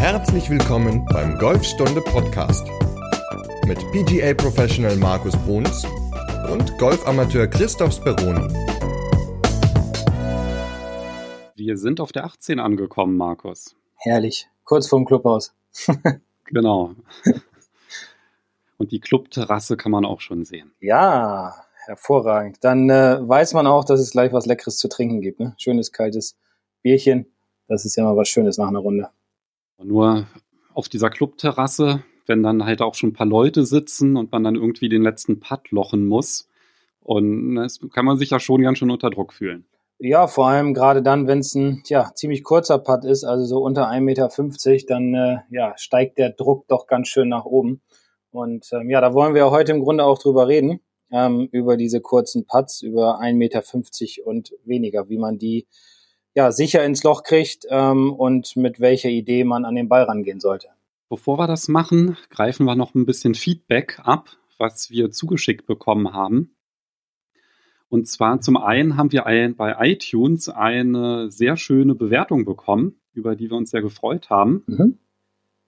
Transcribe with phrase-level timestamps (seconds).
[0.00, 2.66] Herzlich willkommen beim Golfstunde Podcast
[3.66, 5.84] mit PGA Professional Markus Bruns
[6.50, 8.48] und Golfamateur Christoph Speroni.
[11.54, 13.76] Wir sind auf der 18 angekommen, Markus.
[13.96, 15.54] Herrlich, kurz vorm Clubhaus.
[16.46, 16.94] genau.
[18.78, 20.72] Und die Clubterrasse kann man auch schon sehen.
[20.80, 21.54] Ja,
[21.84, 22.56] hervorragend.
[22.62, 25.40] Dann äh, weiß man auch, dass es gleich was Leckeres zu trinken gibt.
[25.40, 25.54] Ne?
[25.58, 26.38] Schönes kaltes
[26.80, 27.26] Bierchen.
[27.68, 29.10] Das ist ja mal was Schönes nach einer Runde.
[29.82, 30.26] Nur
[30.74, 34.54] auf dieser Clubterrasse, wenn dann halt auch schon ein paar Leute sitzen und man dann
[34.54, 36.48] irgendwie den letzten Putt lochen muss.
[37.00, 39.64] Und das kann man sich ja schon ganz schön unter Druck fühlen.
[39.98, 43.58] Ja, vor allem gerade dann, wenn es ein ja, ziemlich kurzer Putt ist, also so
[43.62, 47.82] unter 1,50 Meter, dann äh, ja, steigt der Druck doch ganz schön nach oben.
[48.30, 50.80] Und ähm, ja, da wollen wir heute im Grunde auch drüber reden,
[51.12, 53.62] ähm, über diese kurzen Putts, über 1,50 Meter
[54.26, 55.66] und weniger, wie man die
[56.34, 60.40] ja, sicher ins Loch kriegt ähm, und mit welcher Idee man an den Ball rangehen
[60.40, 60.68] sollte.
[61.08, 66.12] Bevor wir das machen, greifen wir noch ein bisschen Feedback ab, was wir zugeschickt bekommen
[66.12, 66.54] haben.
[67.88, 73.34] Und zwar zum einen haben wir ein, bei iTunes eine sehr schöne Bewertung bekommen, über
[73.34, 74.62] die wir uns sehr gefreut haben.
[74.66, 74.98] Mhm.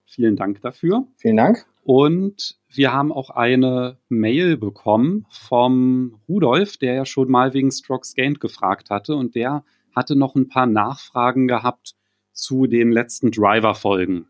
[0.07, 1.09] Vielen Dank dafür.
[1.17, 1.67] Vielen Dank.
[1.83, 8.15] Und wir haben auch eine Mail bekommen vom Rudolf, der ja schon mal wegen Strokes
[8.15, 11.95] Gained gefragt hatte und der hatte noch ein paar Nachfragen gehabt
[12.33, 14.27] zu den letzten Driver-Folgen.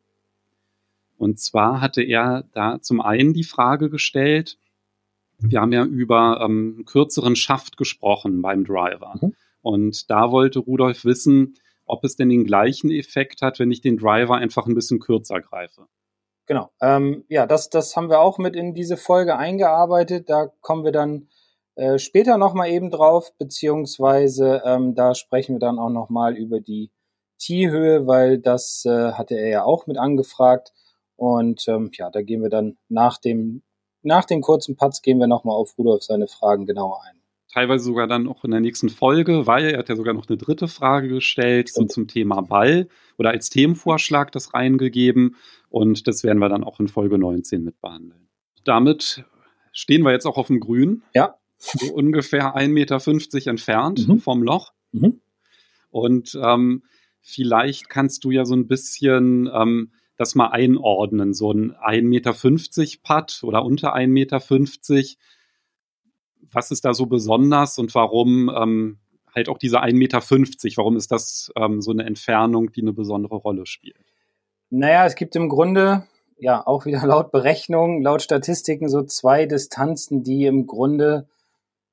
[1.18, 4.58] Und zwar hatte er da zum einen die Frage gestellt,
[5.38, 9.14] wir haben ja über ähm, kürzeren Schaft gesprochen beim Driver.
[9.20, 9.34] Mhm.
[9.60, 11.54] Und da wollte Rudolf wissen,
[11.84, 15.40] ob es denn den gleichen Effekt hat, wenn ich den Driver einfach ein bisschen kürzer
[15.40, 15.86] greife.
[16.46, 16.70] Genau.
[16.80, 20.28] Ähm, ja, das, das haben wir auch mit in diese Folge eingearbeitet.
[20.28, 21.28] Da kommen wir dann
[21.74, 26.90] äh, später nochmal eben drauf, beziehungsweise ähm, da sprechen wir dann auch nochmal über die
[27.38, 30.72] T-Höhe, weil das äh, hatte er ja auch mit angefragt.
[31.16, 33.62] Und ähm, ja, da gehen wir dann nach dem,
[34.02, 37.18] nach den kurzen Putts gehen wir nochmal auf Rudolf seine Fragen genauer ein.
[37.52, 40.38] Teilweise sogar dann auch in der nächsten Folge, weil er hat ja sogar noch eine
[40.38, 45.36] dritte Frage gestellt so zum Thema Ball oder als Themenvorschlag das reingegeben.
[45.68, 48.28] Und das werden wir dann auch in Folge 19 mit behandeln.
[48.64, 49.24] Damit
[49.72, 51.02] stehen wir jetzt auch auf dem Grün.
[51.14, 54.18] Ja so ungefähr 1,50 Meter entfernt mhm.
[54.18, 54.72] vom Loch.
[54.92, 55.20] Mhm.
[55.90, 56.82] Und ähm,
[57.20, 62.34] vielleicht kannst du ja so ein bisschen ähm, das mal einordnen, so ein 1,50 Meter
[63.02, 64.40] Putt oder unter 1,50 Meter.
[66.50, 68.98] Was ist da so besonders und warum ähm,
[69.34, 70.20] halt auch diese 1,50 Meter?
[70.76, 73.96] Warum ist das ähm, so eine Entfernung, die eine besondere Rolle spielt?
[74.70, 76.06] Naja, es gibt im Grunde
[76.38, 81.28] ja auch wieder laut Berechnungen, laut Statistiken so zwei Distanzen, die im Grunde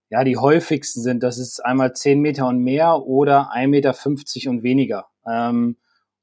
[0.09, 4.63] ja, die häufigsten sind, das ist einmal 10 Meter und mehr oder 1,50 Meter und
[4.63, 5.07] weniger.
[5.27, 5.77] Ähm,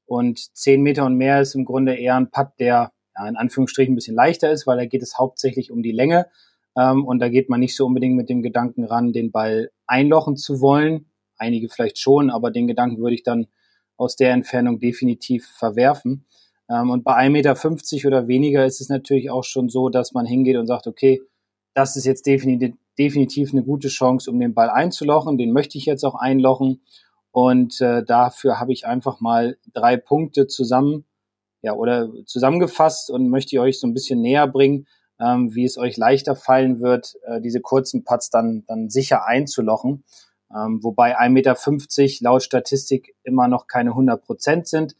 [0.05, 3.93] und 10 Meter und mehr ist im Grunde eher ein Putt, der ja, in Anführungsstrichen
[3.93, 6.27] ein bisschen leichter ist, weil da geht es hauptsächlich um die Länge.
[6.77, 10.35] Ähm, und da geht man nicht so unbedingt mit dem Gedanken ran, den Ball einlochen
[10.37, 11.09] zu wollen.
[11.37, 13.47] Einige vielleicht schon, aber den Gedanken würde ich dann
[13.95, 16.25] aus der Entfernung definitiv verwerfen.
[16.69, 20.25] Ähm, und bei 1,50 Meter oder weniger ist es natürlich auch schon so, dass man
[20.25, 21.21] hingeht und sagt, okay,
[21.73, 25.37] das ist jetzt definitiv, definitiv eine gute Chance, um den Ball einzulochen.
[25.37, 26.81] Den möchte ich jetzt auch einlochen.
[27.31, 31.05] Und äh, dafür habe ich einfach mal drei Punkte zusammen,
[31.61, 34.87] ja, oder zusammengefasst und möchte euch so ein bisschen näher bringen,
[35.19, 40.03] ähm, wie es euch leichter fallen wird, äh, diese kurzen Putts dann, dann sicher einzulochen.
[40.55, 44.95] Ähm, wobei 1,50 Meter laut Statistik immer noch keine 100 Prozent sind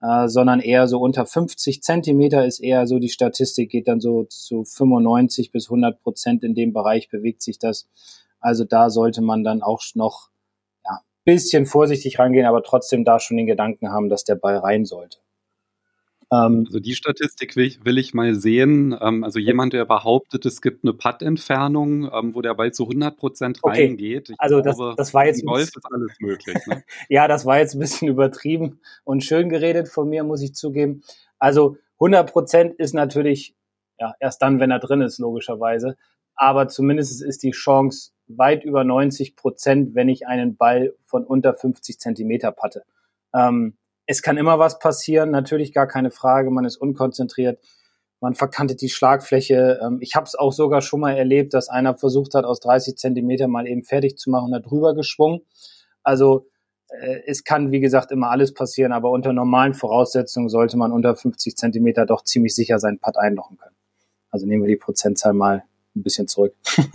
[0.00, 4.24] äh, sondern eher so unter 50 Zentimeter ist eher so die Statistik, geht dann so
[4.24, 7.88] zu 95 bis 100 Prozent in dem Bereich bewegt sich das.
[8.40, 10.30] Also da sollte man dann auch noch
[10.84, 14.84] ja, bisschen vorsichtig rangehen, aber trotzdem da schon den Gedanken haben, dass der Ball rein
[14.84, 15.18] sollte.
[16.30, 18.96] Ähm, also die Statistik will ich, will ich mal sehen.
[19.00, 23.16] Ähm, also jemand, der behauptet, es gibt eine Putt-Entfernung, ähm, wo der Ball zu 100
[23.16, 23.86] Prozent okay.
[23.86, 24.30] reingeht.
[24.30, 26.56] Ich also das, glaube, das war jetzt Golf ist alles möglich.
[26.66, 26.84] Ne?
[27.08, 31.02] ja, das war jetzt ein bisschen übertrieben und schön geredet von mir, muss ich zugeben.
[31.38, 33.54] Also 100 Prozent ist natürlich
[33.98, 35.96] ja erst dann, wenn er drin ist, logischerweise.
[36.34, 41.54] Aber zumindest ist die Chance weit über 90 Prozent, wenn ich einen Ball von unter
[41.54, 42.84] 50 Zentimeter patte.
[43.34, 43.76] Ähm,
[44.08, 47.60] es kann immer was passieren, natürlich gar keine Frage, man ist unkonzentriert,
[48.20, 49.78] man verkantet die Schlagfläche.
[49.84, 52.96] Ähm, ich habe es auch sogar schon mal erlebt, dass einer versucht hat, aus 30
[52.96, 55.42] Zentimeter mal eben fertig zu machen und da drüber geschwungen.
[56.02, 56.46] Also
[56.88, 61.14] äh, es kann, wie gesagt, immer alles passieren, aber unter normalen Voraussetzungen sollte man unter
[61.14, 63.76] 50 Zentimeter doch ziemlich sicher seinen Putt einlochen können.
[64.30, 65.64] Also nehmen wir die Prozentzahl mal
[65.94, 66.54] ein bisschen zurück.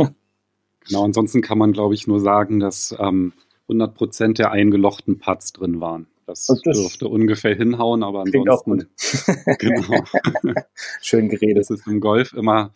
[0.87, 3.33] genau, ansonsten kann man, glaube ich, nur sagen, dass ähm,
[3.65, 6.07] 100 Prozent der eingelochten Putts drin waren.
[6.25, 8.89] Das, das dürfte ungefähr hinhauen, aber ansonsten.
[9.59, 10.03] genau.
[11.01, 11.57] Schön geredet.
[11.57, 12.73] Das ist im Golf immer,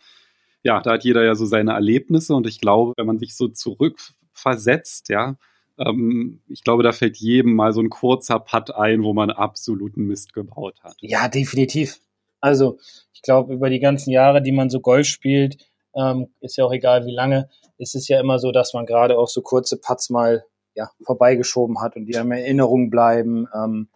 [0.62, 3.48] ja, da hat jeder ja so seine Erlebnisse und ich glaube, wenn man sich so
[3.48, 5.36] zurückversetzt, ja,
[5.78, 10.02] ähm, ich glaube, da fällt jedem mal so ein kurzer Putt ein, wo man absoluten
[10.04, 10.96] Mist gebaut hat.
[11.00, 12.00] Ja, definitiv.
[12.40, 12.78] Also,
[13.12, 15.58] ich glaube, über die ganzen Jahre, die man so Golf spielt,
[15.94, 17.48] ähm, ist ja auch egal wie lange,
[17.78, 20.44] ist es ja immer so, dass man gerade auch so kurze Putts mal
[20.78, 23.48] ja, vorbeigeschoben hat und die einem Erinnerung bleiben.
[23.52, 23.88] Ähm,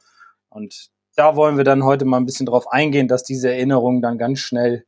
[0.48, 4.18] und da wollen wir dann heute mal ein bisschen drauf eingehen, dass diese Erinnerung dann
[4.18, 4.84] ganz schnell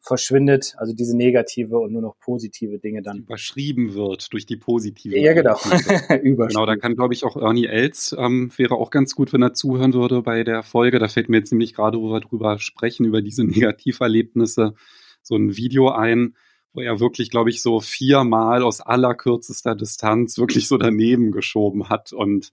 [0.00, 5.18] verschwindet, also diese negative und nur noch positive Dinge dann überschrieben wird durch die positive.
[5.18, 5.58] Ja, genau.
[6.08, 9.54] genau, da kann, glaube ich, auch Ernie Els ähm, wäre auch ganz gut, wenn er
[9.54, 10.98] zuhören würde bei der Folge.
[10.98, 14.74] Da fällt mir jetzt nämlich gerade, wo wir drüber sprechen, über diese Negativerlebnisse,
[15.22, 16.34] so ein Video ein,
[16.76, 22.12] wo er wirklich, glaube ich, so viermal aus allerkürzester Distanz wirklich so daneben geschoben hat
[22.12, 22.52] und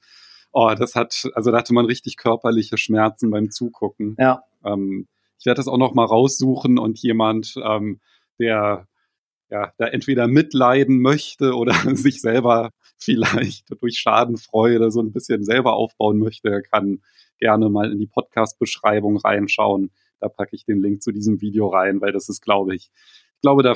[0.54, 4.16] oh, das hat, also da hatte man richtig körperliche Schmerzen beim Zugucken.
[4.18, 4.44] Ja.
[4.64, 5.08] Ähm,
[5.40, 8.00] ich werde das auch noch mal raussuchen und jemand, ähm,
[8.40, 8.88] der
[9.50, 15.74] ja, da entweder mitleiden möchte oder sich selber vielleicht durch Schadenfreude so ein bisschen selber
[15.74, 17.02] aufbauen möchte, kann
[17.40, 19.92] gerne mal in die Podcast-Beschreibung reinschauen.
[20.22, 22.90] Da packe ich den Link zu diesem Video rein, weil das ist, glaube ich,
[23.23, 23.74] ich glaube, da,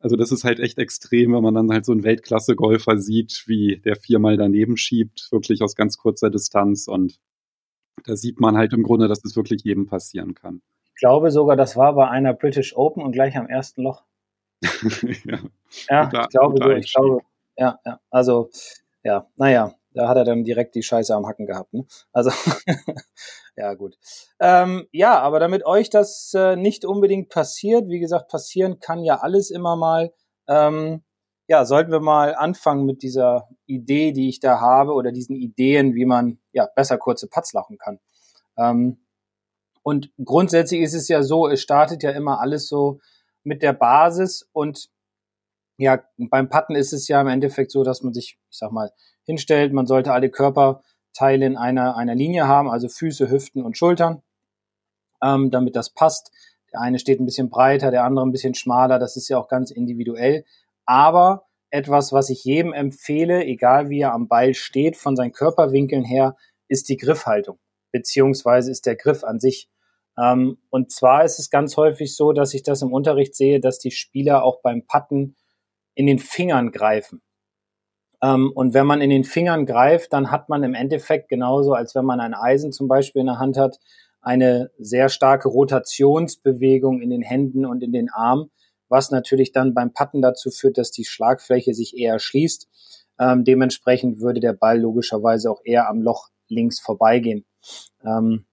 [0.00, 3.80] also das ist halt echt extrem, wenn man dann halt so einen Weltklasse-Golfer sieht, wie
[3.80, 7.18] der viermal daneben schiebt, wirklich aus ganz kurzer Distanz und
[8.04, 10.62] da sieht man halt im Grunde, dass das wirklich jedem passieren kann.
[10.94, 14.04] Ich glaube sogar, das war bei einer British Open und gleich am ersten Loch.
[14.62, 15.38] ja,
[15.88, 17.22] ja guter, ich glaube, so, ich glaube,
[17.56, 18.50] ja, ja, also,
[19.02, 21.72] ja, naja, da hat er dann direkt die Scheiße am Hacken gehabt.
[21.72, 21.86] Ne?
[22.12, 22.30] Also,
[23.58, 23.98] ja, gut.
[24.38, 29.16] Ähm, ja, aber damit euch das äh, nicht unbedingt passiert, wie gesagt, passieren kann ja
[29.16, 30.12] alles immer mal.
[30.46, 31.02] Ähm,
[31.48, 35.96] ja, sollten wir mal anfangen mit dieser Idee, die ich da habe oder diesen Ideen,
[35.96, 37.98] wie man ja besser kurze Putts lachen kann.
[38.56, 39.04] Ähm,
[39.82, 43.00] und grundsätzlich ist es ja so, es startet ja immer alles so
[43.42, 44.88] mit der Basis und
[45.78, 48.92] ja, beim Putten ist es ja im Endeffekt so, dass man sich, ich sag mal,
[49.24, 49.72] hinstellt.
[49.72, 50.30] Man sollte alle
[51.18, 54.22] Körperteile in einer, einer Linie haben, also Füße, Hüften und Schultern,
[55.22, 56.30] ähm, damit das passt.
[56.72, 58.98] Der eine steht ein bisschen breiter, der andere ein bisschen schmaler.
[58.98, 60.44] Das ist ja auch ganz individuell.
[60.86, 66.04] Aber etwas, was ich jedem empfehle, egal wie er am Ball steht, von seinen Körperwinkeln
[66.04, 66.36] her,
[66.68, 67.58] ist die Griffhaltung,
[67.90, 69.68] beziehungsweise ist der Griff an sich.
[70.18, 73.78] Ähm, und zwar ist es ganz häufig so, dass ich das im Unterricht sehe, dass
[73.78, 75.36] die Spieler auch beim Patten
[75.94, 77.22] in den Fingern greifen.
[78.22, 81.94] Ähm, und wenn man in den Fingern greift, dann hat man im Endeffekt genauso, als
[81.94, 83.78] wenn man ein Eisen zum Beispiel in der Hand hat,
[84.20, 88.50] eine sehr starke Rotationsbewegung in den Händen und in den Armen
[88.88, 92.68] was natürlich dann beim Patten dazu führt, dass die Schlagfläche sich eher schließt.
[93.20, 97.44] Ähm, dementsprechend würde der Ball logischerweise auch eher am Loch links vorbeigehen.
[98.04, 98.46] Ähm,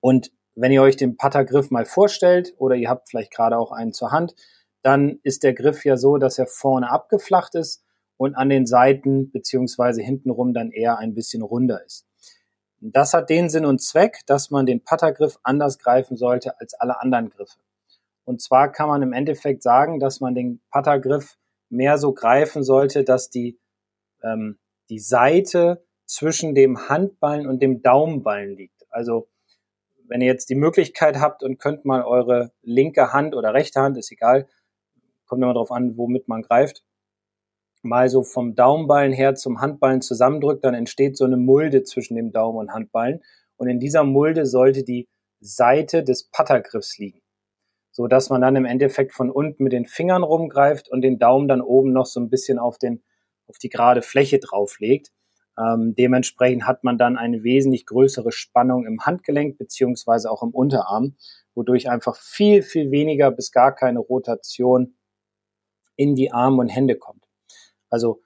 [0.00, 3.92] und wenn ihr euch den Pattergriff mal vorstellt oder ihr habt vielleicht gerade auch einen
[3.92, 4.34] zur Hand,
[4.82, 7.84] dann ist der Griff ja so, dass er vorne abgeflacht ist
[8.16, 12.06] und an den Seiten beziehungsweise hintenrum dann eher ein bisschen runder ist.
[12.80, 17.00] Das hat den Sinn und Zweck, dass man den Pattergriff anders greifen sollte als alle
[17.00, 17.58] anderen Griffe.
[18.24, 21.36] Und zwar kann man im Endeffekt sagen, dass man den Pattergriff
[21.68, 23.58] mehr so greifen sollte, dass die,
[24.22, 24.58] ähm,
[24.88, 28.84] die Seite zwischen dem Handballen und dem Daumenballen liegt.
[28.90, 29.28] Also
[30.08, 33.96] wenn ihr jetzt die Möglichkeit habt und könnt mal eure linke Hand oder rechte Hand,
[33.96, 34.48] ist egal,
[35.26, 36.84] kommt immer darauf an, womit man greift,
[37.86, 42.32] mal so vom Daumenballen her zum Handballen zusammendrückt, dann entsteht so eine Mulde zwischen dem
[42.32, 43.22] Daumen und Handballen.
[43.56, 45.08] Und in dieser Mulde sollte die
[45.40, 47.20] Seite des Pattergriffs liegen
[47.96, 51.48] so dass man dann im Endeffekt von unten mit den Fingern rumgreift und den Daumen
[51.48, 53.02] dann oben noch so ein bisschen auf den
[53.46, 55.12] auf die gerade Fläche drauflegt.
[55.58, 61.16] Ähm, dementsprechend hat man dann eine wesentlich größere Spannung im Handgelenk beziehungsweise auch im Unterarm,
[61.54, 64.98] wodurch einfach viel, viel weniger bis gar keine Rotation
[65.96, 67.25] in die Arme und Hände kommt.
[67.96, 68.20] Also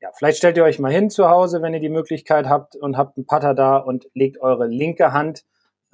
[0.00, 2.96] ja, vielleicht stellt ihr euch mal hin zu Hause, wenn ihr die Möglichkeit habt und
[2.96, 5.44] habt einen Putter da und legt eure linke Hand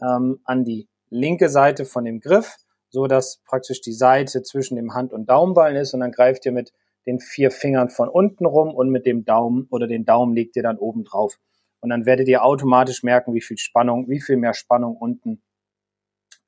[0.01, 2.57] ähm, an die linke Seite von dem Griff
[2.93, 6.53] so dass praktisch die Seite zwischen dem Hand- und Daumenballen ist und dann greift ihr
[6.53, 6.73] mit
[7.07, 10.63] den vier Fingern von unten rum und mit dem Daumen oder den Daumen legt ihr
[10.63, 11.39] dann oben drauf.
[11.81, 15.43] Und dann werdet ihr automatisch merken, wie viel Spannung, wie viel mehr Spannung unten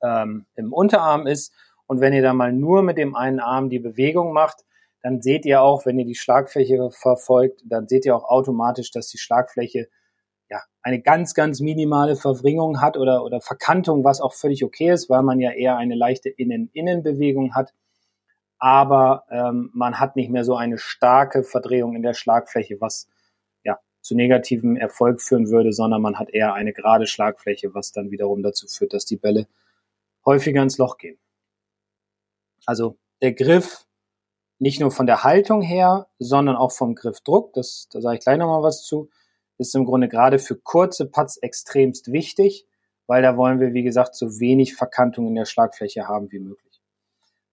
[0.01, 1.51] ähm, im Unterarm ist.
[1.87, 4.63] Und wenn ihr dann mal nur mit dem einen Arm die Bewegung macht,
[5.05, 9.07] dann seht ihr auch, wenn ihr die Schlagfläche verfolgt, dann seht ihr auch automatisch, dass
[9.07, 9.87] die Schlagfläche
[10.49, 15.07] ja, eine ganz, ganz minimale Verwringung hat oder, oder Verkantung, was auch völlig okay ist,
[15.07, 17.71] weil man ja eher eine leichte Innen-Innen-Bewegung hat.
[18.57, 23.07] Aber ähm, man hat nicht mehr so eine starke Verdrehung in der Schlagfläche, was
[23.63, 28.09] ja zu negativem Erfolg führen würde, sondern man hat eher eine gerade Schlagfläche, was dann
[28.09, 29.45] wiederum dazu führt, dass die Bälle
[30.25, 31.19] häufiger ins Loch gehen.
[32.65, 33.84] Also der Griff
[34.59, 38.37] nicht nur von der Haltung her, sondern auch vom Griffdruck, das, da sage ich gleich
[38.37, 39.09] nochmal was zu,
[39.57, 42.65] ist im Grunde gerade für kurze Putts extremst wichtig,
[43.07, 46.81] weil da wollen wir, wie gesagt, so wenig Verkantung in der Schlagfläche haben wie möglich.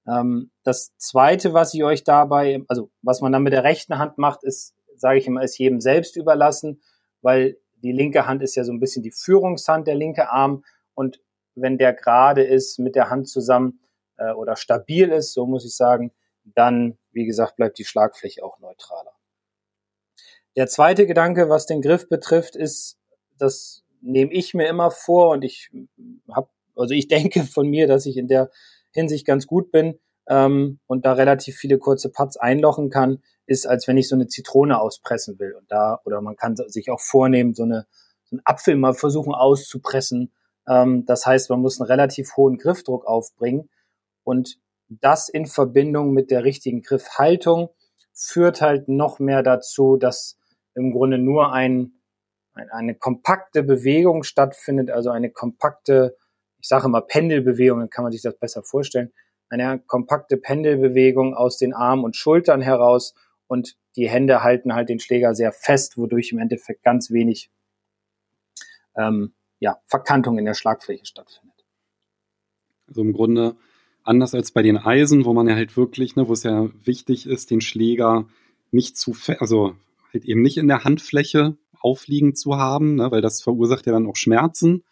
[0.06, 4.18] Ähm, das zweite, was ich euch dabei, also was man dann mit der rechten Hand
[4.18, 6.80] macht, ist, sage ich immer, ist jedem selbst überlassen,
[7.20, 11.20] weil die linke Hand ist ja so ein bisschen die Führungshand, der linke Arm und
[11.54, 13.80] wenn der gerade ist mit der Hand zusammen
[14.16, 16.12] äh, oder stabil ist, so muss ich sagen,
[16.44, 19.12] dann, wie gesagt, bleibt die Schlagfläche auch neutraler.
[20.56, 22.98] Der zweite Gedanke, was den Griff betrifft, ist,
[23.38, 25.70] das nehme ich mir immer vor und ich
[26.30, 28.50] habe, also ich denke von mir, dass ich in der
[28.92, 33.88] Hinsicht ganz gut bin ähm, und da relativ viele kurze Putts einlochen kann, ist, als
[33.88, 35.54] wenn ich so eine Zitrone auspressen will.
[35.54, 37.86] Und da, oder man kann sich auch vornehmen, so, eine,
[38.24, 40.32] so einen Apfel mal versuchen auszupressen.
[40.68, 43.68] Ähm, das heißt, man muss einen relativ hohen Griffdruck aufbringen.
[44.24, 44.58] Und
[45.00, 47.70] das in Verbindung mit der richtigen Griffhaltung
[48.12, 50.38] führt halt noch mehr dazu, dass
[50.74, 51.92] im Grunde nur ein,
[52.54, 56.16] ein, eine kompakte Bewegung stattfindet, also eine kompakte,
[56.58, 59.12] ich sage immer Pendelbewegung, dann kann man sich das besser vorstellen,
[59.48, 63.14] eine kompakte Pendelbewegung aus den Armen und Schultern heraus
[63.48, 67.50] und die Hände halten halt den Schläger sehr fest, wodurch im Endeffekt ganz wenig
[68.96, 71.64] ähm, ja, Verkantung in der Schlagfläche stattfindet.
[72.88, 73.56] Also im Grunde
[74.04, 77.26] anders als bei den Eisen, wo man ja halt wirklich, ne, wo es ja wichtig
[77.26, 78.26] ist, den Schläger
[78.70, 79.74] nicht zu, also
[80.12, 84.06] halt eben nicht in der Handfläche aufliegen zu haben, ne, weil das verursacht ja dann
[84.06, 84.84] auch Schmerzen,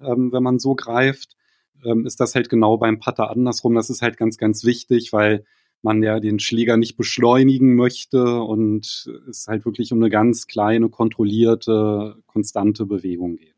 [0.00, 1.36] ähm, wenn man so greift,
[1.84, 3.74] ähm, ist das halt genau beim Putter andersrum.
[3.74, 5.44] Das ist halt ganz, ganz wichtig, weil
[5.82, 10.88] man ja den Schläger nicht beschleunigen möchte und es halt wirklich um eine ganz kleine,
[10.88, 13.54] kontrollierte, konstante Bewegung geht.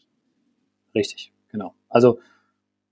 [0.95, 1.75] Richtig, genau.
[1.88, 2.19] Also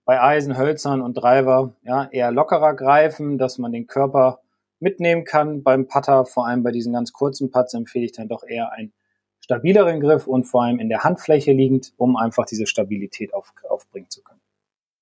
[0.08, 4.40] bei Eisen, Hölzern und Driver ja, eher lockerer greifen, dass man den Körper
[4.80, 5.62] mitnehmen kann.
[5.62, 8.94] Beim Putter, vor allem bei diesen ganz kurzen Putts, empfehle ich dann doch eher einen
[9.40, 14.08] stabileren Griff und vor allem in der Handfläche liegend, um einfach diese Stabilität auf, aufbringen
[14.08, 14.40] zu können.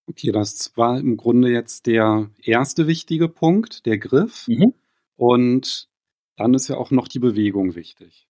[0.09, 4.49] Okay, das war im Grunde jetzt der erste wichtige Punkt, der Griff.
[4.49, 4.75] Mhm.
[5.17, 5.89] Und
[6.35, 8.27] dann ist ja auch noch die Bewegung wichtig.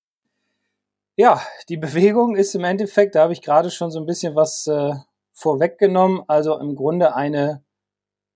[1.16, 1.40] Ja,
[1.70, 4.92] die Bewegung ist im Endeffekt, da habe ich gerade schon so ein bisschen was äh,
[5.36, 7.62] vorweggenommen, also im Grunde eine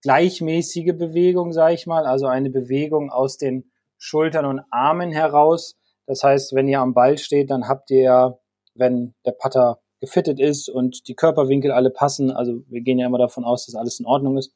[0.02, 5.76] gleichmäßige Bewegung, sage ich mal, also eine Bewegung aus den Schultern und Armen heraus.
[6.06, 8.38] Das heißt, wenn ihr am Ball steht, dann habt ihr,
[8.74, 13.18] wenn der Putter gefittet ist und die Körperwinkel alle passen, also wir gehen ja immer
[13.18, 14.54] davon aus, dass alles in Ordnung ist,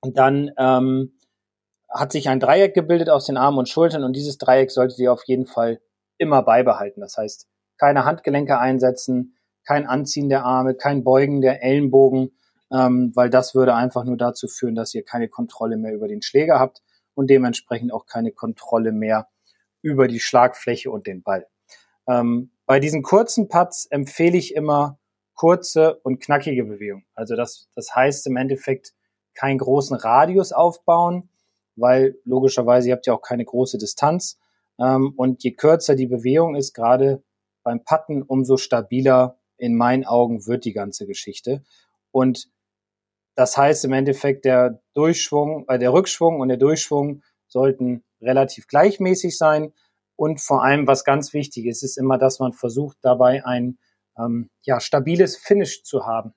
[0.00, 1.18] und dann ähm,
[1.88, 5.12] hat sich ein Dreieck gebildet aus den Armen und Schultern und dieses Dreieck solltet ihr
[5.12, 5.80] auf jeden Fall
[6.18, 7.00] immer beibehalten.
[7.00, 9.35] Das heißt, keine Handgelenke einsetzen,
[9.66, 12.32] kein Anziehen der Arme, kein Beugen der Ellenbogen,
[12.72, 16.22] ähm, weil das würde einfach nur dazu führen, dass ihr keine Kontrolle mehr über den
[16.22, 16.82] Schläger habt
[17.14, 19.28] und dementsprechend auch keine Kontrolle mehr
[19.82, 21.46] über die Schlagfläche und den Ball.
[22.08, 24.98] Ähm, bei diesen kurzen Putts empfehle ich immer
[25.34, 27.04] kurze und knackige Bewegungen.
[27.14, 28.94] Also das, das heißt im Endeffekt
[29.34, 31.28] keinen großen Radius aufbauen,
[31.76, 34.38] weil logischerweise ihr habt ja auch keine große Distanz.
[34.78, 37.22] Ähm, und je kürzer die Bewegung ist, gerade
[37.62, 41.64] beim Putten, umso stabiler in meinen Augen wird die ganze Geschichte.
[42.10, 42.48] Und
[43.34, 49.36] das heißt im Endeffekt, der Durchschwung, äh, der Rückschwung und der Durchschwung sollten relativ gleichmäßig
[49.36, 49.72] sein.
[50.16, 53.78] Und vor allem, was ganz wichtig ist, ist immer, dass man versucht, dabei ein
[54.18, 56.32] ähm, ja, stabiles Finish zu haben.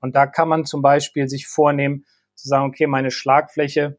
[0.00, 3.98] Und da kann man zum Beispiel sich vornehmen, zu sagen, okay, meine Schlagfläche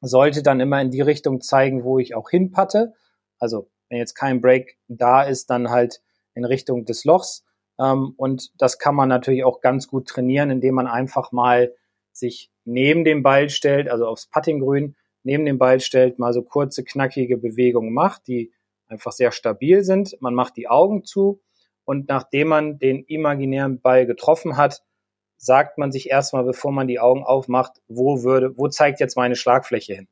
[0.00, 2.94] sollte dann immer in die Richtung zeigen, wo ich auch hinpatte.
[3.38, 6.00] Also wenn jetzt kein Break da ist, dann halt
[6.34, 7.44] in Richtung des Lochs.
[7.78, 11.74] Ähm, und das kann man natürlich auch ganz gut trainieren, indem man einfach mal
[12.12, 16.84] sich neben dem Ball stellt, also aufs Puttinggrün, neben dem Ball stellt, mal so kurze,
[16.84, 18.52] knackige Bewegungen macht, die
[18.88, 20.16] einfach sehr stabil sind.
[20.20, 21.40] Man macht die Augen zu
[21.84, 24.82] und nachdem man den imaginären Ball getroffen hat,
[25.36, 29.34] sagt man sich erstmal, bevor man die Augen aufmacht, wo würde, wo zeigt jetzt meine
[29.34, 30.08] Schlagfläche hin?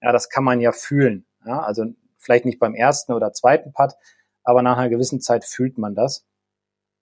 [0.00, 1.24] Ja, das kann man ja fühlen.
[1.46, 1.84] Ja, also
[2.18, 3.92] vielleicht nicht beim ersten oder zweiten Putt,
[4.44, 6.24] aber nach einer gewissen Zeit fühlt man das.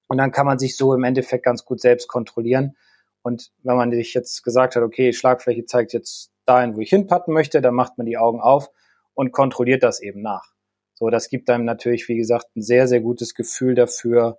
[0.08, 2.76] Und dann kann man sich so im Endeffekt ganz gut selbst kontrollieren.
[3.22, 7.32] Und wenn man sich jetzt gesagt hat, okay, Schlagfläche zeigt jetzt dahin, wo ich hinpatten
[7.32, 8.70] möchte, dann macht man die Augen auf
[9.14, 10.52] und kontrolliert das eben nach.
[10.94, 14.38] So, das gibt einem natürlich, wie gesagt, ein sehr, sehr gutes Gefühl dafür,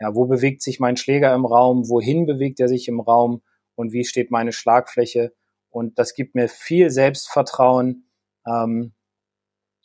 [0.00, 3.42] ja, wo bewegt sich mein Schläger im Raum, wohin bewegt er sich im Raum
[3.74, 5.32] und wie steht meine Schlagfläche.
[5.68, 8.10] Und das gibt mir viel Selbstvertrauen,
[8.46, 8.94] ähm,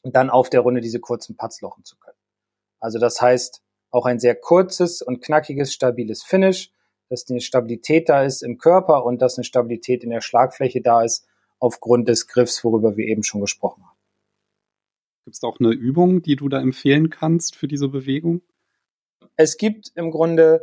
[0.04, 2.15] dann auf der Runde diese kurzen Putts lochen zu können.
[2.86, 6.72] Also das heißt, auch ein sehr kurzes und knackiges, stabiles Finish,
[7.10, 11.02] dass eine Stabilität da ist im Körper und dass eine Stabilität in der Schlagfläche da
[11.02, 11.26] ist,
[11.58, 13.98] aufgrund des Griffs, worüber wir eben schon gesprochen haben.
[15.24, 18.44] Gibt es auch eine Übung, die du da empfehlen kannst für diese Bewegung?
[19.36, 20.62] Es gibt im Grunde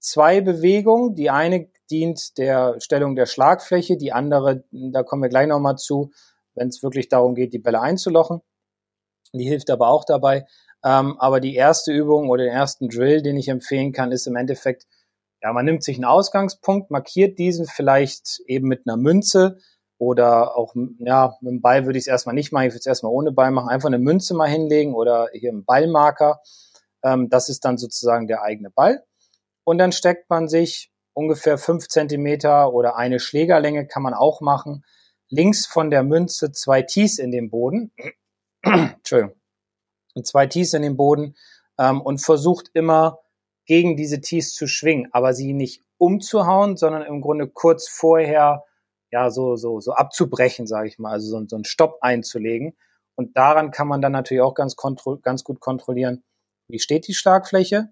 [0.00, 1.14] zwei Bewegungen.
[1.14, 6.10] Die eine dient der Stellung der Schlagfläche, die andere, da kommen wir gleich nochmal zu,
[6.54, 8.40] wenn es wirklich darum geht, die Bälle einzulochen.
[9.32, 10.46] Die hilft aber auch dabei.
[10.84, 14.36] Ähm, aber die erste Übung oder den ersten Drill, den ich empfehlen kann, ist im
[14.36, 14.86] Endeffekt,
[15.42, 19.58] ja, man nimmt sich einen Ausgangspunkt, markiert diesen vielleicht eben mit einer Münze
[19.98, 22.86] oder auch, ja, mit dem Ball würde ich es erstmal nicht machen, ich würde es
[22.86, 26.40] erstmal ohne Ball machen, einfach eine Münze mal hinlegen oder hier einen Ballmarker.
[27.02, 29.04] Ähm, das ist dann sozusagen der eigene Ball.
[29.64, 34.84] Und dann steckt man sich ungefähr fünf Zentimeter oder eine Schlägerlänge kann man auch machen.
[35.28, 37.92] Links von der Münze zwei Tees in den Boden.
[38.62, 39.39] Entschuldigung.
[40.14, 41.36] Und zwei Tees in den Boden
[41.78, 43.18] ähm, und versucht immer
[43.66, 48.64] gegen diese Tees zu schwingen, aber sie nicht umzuhauen, sondern im Grunde kurz vorher
[49.12, 52.76] ja so so so abzubrechen, sage ich mal, also so, so einen Stopp einzulegen.
[53.16, 54.76] Und daran kann man dann natürlich auch ganz,
[55.22, 56.22] ganz gut kontrollieren,
[56.68, 57.90] wie steht die Schlagfläche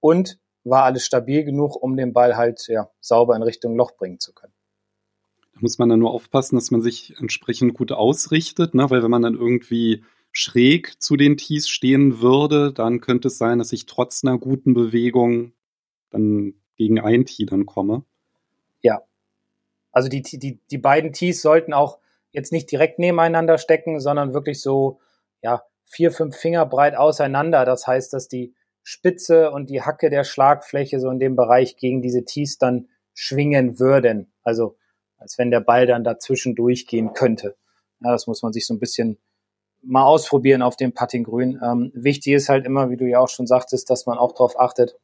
[0.00, 4.20] und war alles stabil genug, um den Ball halt ja, sauber in Richtung Loch bringen
[4.20, 4.52] zu können.
[5.54, 8.90] Da muss man dann nur aufpassen, dass man sich entsprechend gut ausrichtet, ne?
[8.90, 10.04] weil wenn man dann irgendwie
[10.38, 14.74] schräg zu den Tees stehen würde, dann könnte es sein, dass ich trotz einer guten
[14.74, 15.54] Bewegung
[16.10, 18.04] dann gegen ein Tee dann komme.
[18.82, 19.00] Ja.
[19.92, 22.00] Also die, die, die beiden Tees sollten auch
[22.32, 25.00] jetzt nicht direkt nebeneinander stecken, sondern wirklich so,
[25.40, 27.64] ja, vier, fünf Finger breit auseinander.
[27.64, 28.52] Das heißt, dass die
[28.82, 33.80] Spitze und die Hacke der Schlagfläche so in dem Bereich gegen diese Tees dann schwingen
[33.80, 34.30] würden.
[34.42, 34.76] Also
[35.16, 37.56] als wenn der Ball dann dazwischen durchgehen könnte.
[38.00, 39.18] Ja, das muss man sich so ein bisschen
[39.86, 41.60] mal ausprobieren auf dem Puttinggrün.
[41.62, 44.58] Ähm, wichtig ist halt immer, wie du ja auch schon sagtest, dass man auch darauf
[44.58, 44.96] achtet,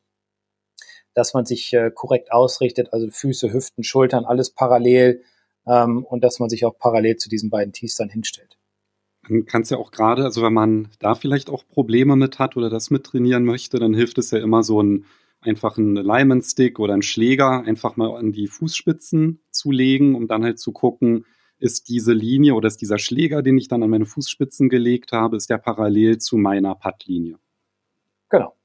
[1.14, 5.22] dass man sich äh, korrekt ausrichtet, also Füße, Hüften, Schultern, alles parallel
[5.66, 8.58] ähm, und dass man sich auch parallel zu diesen beiden Tees dann hinstellt.
[9.28, 12.56] Man kann es ja auch gerade, also wenn man da vielleicht auch Probleme mit hat
[12.56, 15.06] oder das mittrainieren möchte, dann hilft es ja immer so ein
[15.42, 20.28] einfach einen Lyman Stick oder einen Schläger einfach mal an die Fußspitzen zu legen, um
[20.28, 21.26] dann halt zu gucken,
[21.62, 25.36] ist diese Linie oder ist dieser Schläger, den ich dann an meine Fußspitzen gelegt habe,
[25.36, 27.38] ist der parallel zu meiner Puttlinie.
[28.28, 28.56] Genau.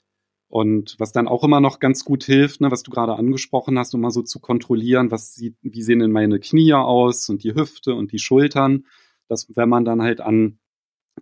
[0.50, 3.94] Und was dann auch immer noch ganz gut hilft, ne, was du gerade angesprochen hast,
[3.94, 7.54] um mal so zu kontrollieren, was sieht, wie sehen denn meine Knie aus und die
[7.54, 8.86] Hüfte und die Schultern
[9.28, 10.60] dass wenn man dann halt an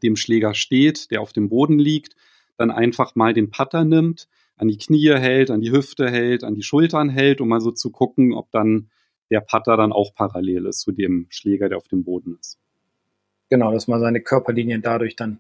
[0.04, 2.16] dem Schläger steht, der auf dem Boden liegt,
[2.58, 6.56] dann einfach mal den Putter nimmt, an die Knie hält, an die Hüfte hält, an
[6.56, 8.90] die Schultern hält, um mal so zu gucken, ob dann
[9.32, 12.60] der Putter dann auch parallel ist zu dem Schläger, der auf dem Boden ist.
[13.50, 15.40] Genau, dass man seine Körperlinien dadurch dann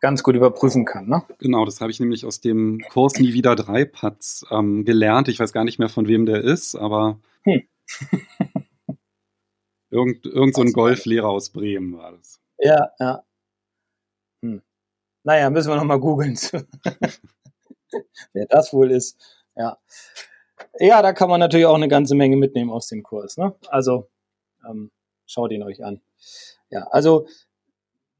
[0.00, 1.08] ganz gut überprüfen kann.
[1.08, 1.22] Ne?
[1.38, 5.28] Genau, das habe ich nämlich aus dem Kurs Nie wieder drei Putts ähm, gelernt.
[5.28, 7.62] Ich weiß gar nicht mehr, von wem der ist, aber hm.
[9.90, 12.40] Irgend, irgend so ein Golflehrer aus Bremen war das.
[12.58, 13.24] Ja, ja.
[14.42, 14.60] Hm.
[15.22, 16.36] Naja, müssen wir nochmal googeln,
[18.32, 19.16] wer das wohl ist.
[19.54, 19.78] Ja.
[20.78, 23.36] Ja, da kann man natürlich auch eine ganze Menge mitnehmen aus dem Kurs.
[23.36, 23.54] Ne?
[23.68, 24.08] Also
[24.68, 24.90] ähm,
[25.26, 26.00] schaut ihn euch an.
[26.70, 27.26] Ja, also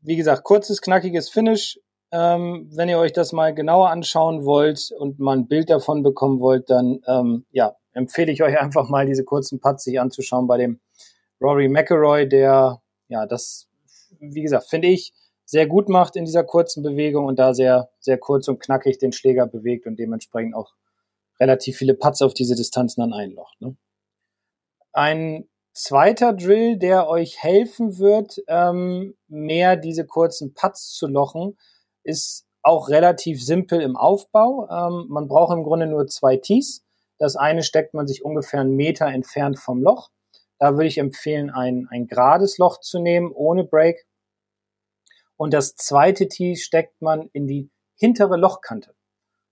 [0.01, 1.81] wie gesagt, kurzes, knackiges Finish.
[2.12, 6.38] Ähm, wenn ihr euch das mal genauer anschauen wollt und mal ein Bild davon bekommen
[6.38, 10.59] wollt, dann ähm, ja, empfehle ich euch einfach mal diese kurzen Putts sich anzuschauen bei
[10.59, 10.81] dem
[11.40, 13.68] Rory McElroy, der ja das,
[14.20, 15.12] wie gesagt, finde ich,
[15.44, 19.12] sehr gut macht in dieser kurzen Bewegung und da sehr, sehr kurz und knackig den
[19.12, 20.75] Schläger bewegt und dementsprechend auch
[21.40, 23.61] relativ viele Putts auf diese Distanzen dann einlocht.
[23.61, 23.77] Ne?
[24.92, 31.59] Ein zweiter Drill, der euch helfen wird, ähm, mehr diese kurzen Putts zu lochen,
[32.03, 34.68] ist auch relativ simpel im Aufbau.
[34.70, 36.83] Ähm, man braucht im Grunde nur zwei Tees.
[37.18, 40.11] Das eine steckt man sich ungefähr einen Meter entfernt vom Loch.
[40.59, 44.07] Da würde ich empfehlen, ein, ein gerades Loch zu nehmen, ohne Break.
[45.37, 48.95] Und das zweite Tee steckt man in die hintere Lochkante.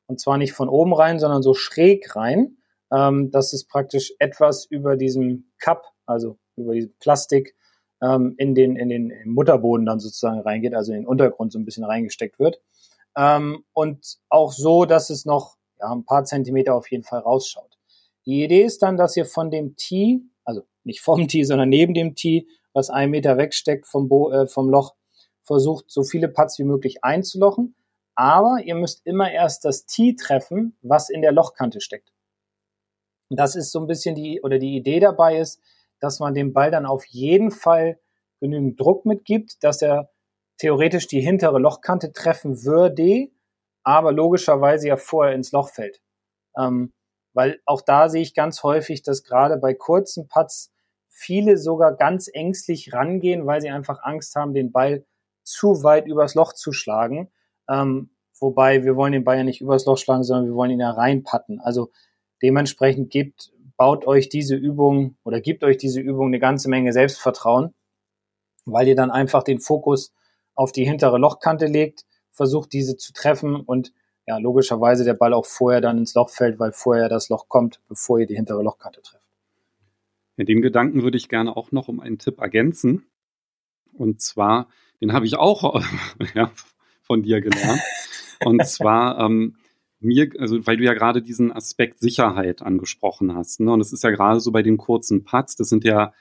[0.07, 2.59] Und zwar nicht von oben rein, sondern so schräg rein.
[2.93, 7.57] Ähm, dass es praktisch etwas über diesem Cup, also über diesen Plastik,
[8.03, 11.65] ähm, in den, in den Mutterboden dann sozusagen reingeht, also in den Untergrund so ein
[11.65, 12.61] bisschen reingesteckt wird.
[13.17, 17.79] Ähm, und auch so, dass es noch ja, ein paar Zentimeter auf jeden Fall rausschaut.
[18.27, 21.95] Die Idee ist dann, dass ihr von dem Tee also nicht vom Tee, sondern neben
[21.95, 24.95] dem Tee, was einen Meter wegsteckt vom, Bo äh, vom Loch,
[25.43, 27.75] versucht so viele Putts wie möglich einzulochen.
[28.15, 32.13] Aber ihr müsst immer erst das Tee treffen, was in der Lochkante steckt.
[33.31, 35.61] Das ist so ein bisschen die, oder die Idee dabei ist,
[36.01, 37.99] dass man dem Ball dann auf jeden Fall
[38.41, 40.11] genügend Druck mitgibt, dass er
[40.59, 43.31] theoretisch die hintere Lochkante treffen würde,
[43.83, 46.01] aber logischerweise ja vorher ins Loch fällt.
[46.57, 46.93] Ähm,
[47.33, 50.73] weil auch da sehe ich ganz häufig, dass gerade bei kurzen Putts
[51.09, 55.05] viele sogar ganz ängstlich rangehen, weil sie einfach Angst haben, den Ball
[55.43, 57.31] zu weit übers Loch zu schlagen.
[57.69, 60.91] Ähm, wobei wir wollen den ja nicht übers Loch schlagen, sondern wir wollen ihn ja
[60.91, 61.61] reinpatten.
[61.61, 61.91] Also
[62.43, 67.75] dementsprechend gebt, baut euch diese Übung oder gibt euch diese Übung eine ganze Menge Selbstvertrauen,
[68.65, 70.13] weil ihr dann einfach den Fokus
[70.55, 73.93] auf die hintere Lochkante legt, versucht diese zu treffen und
[74.27, 77.81] ja, logischerweise der Ball auch vorher dann ins Loch fällt, weil vorher das Loch kommt,
[77.89, 79.25] bevor ihr die hintere Lochkante trefft.
[80.37, 83.07] Ja, den Gedanken würde ich gerne auch noch um einen Tipp ergänzen.
[83.93, 84.69] Und zwar,
[85.01, 85.83] den habe ich auch
[86.35, 86.51] ja,
[87.05, 87.81] von dir gelernt.
[88.45, 89.57] Und zwar, ähm,
[90.01, 93.61] mir, also weil du ja gerade diesen Aspekt Sicherheit angesprochen hast.
[93.61, 93.73] Ne?
[93.73, 96.13] Und es ist ja gerade so bei den kurzen Putts, das sind ja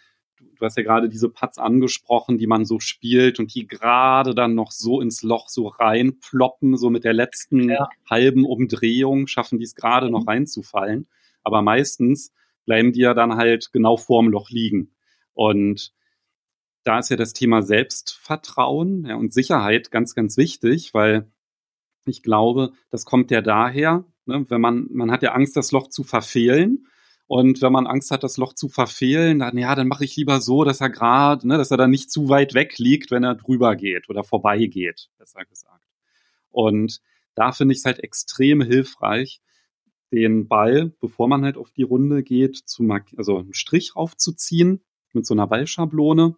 [0.64, 4.56] du hast ja gerade diese Putts angesprochen, die man so spielt und die gerade dann
[4.56, 7.90] noch so ins Loch so reinploppen, so mit der letzten ja.
[8.10, 10.14] halben Umdrehung schaffen die es gerade mhm.
[10.14, 11.08] noch reinzufallen.
[11.44, 12.32] Aber meistens
[12.66, 14.94] bleiben die ja dann halt genau vorm Loch liegen.
[15.34, 15.92] Und
[16.84, 21.32] da ist ja das Thema Selbstvertrauen ja, und Sicherheit ganz, ganz wichtig, weil
[22.06, 25.88] ich glaube, das kommt ja daher, ne, wenn man, man hat ja Angst, das Loch
[25.90, 26.88] zu verfehlen.
[27.26, 30.42] Und wenn man Angst hat, das Loch zu verfehlen, dann ja, dann mache ich lieber
[30.42, 33.36] so, dass er gerade, ne, dass er dann nicht zu weit weg liegt, wenn er
[33.36, 35.88] drüber geht oder vorbeigeht, besser gesagt.
[36.52, 37.02] Und
[37.34, 39.42] da finde ich es halt extrem hilfreich,
[40.12, 45.26] den Ball, bevor man halt auf die Runde geht, zu also einen Strich aufzuziehen mit
[45.26, 46.36] so einer Ballschablone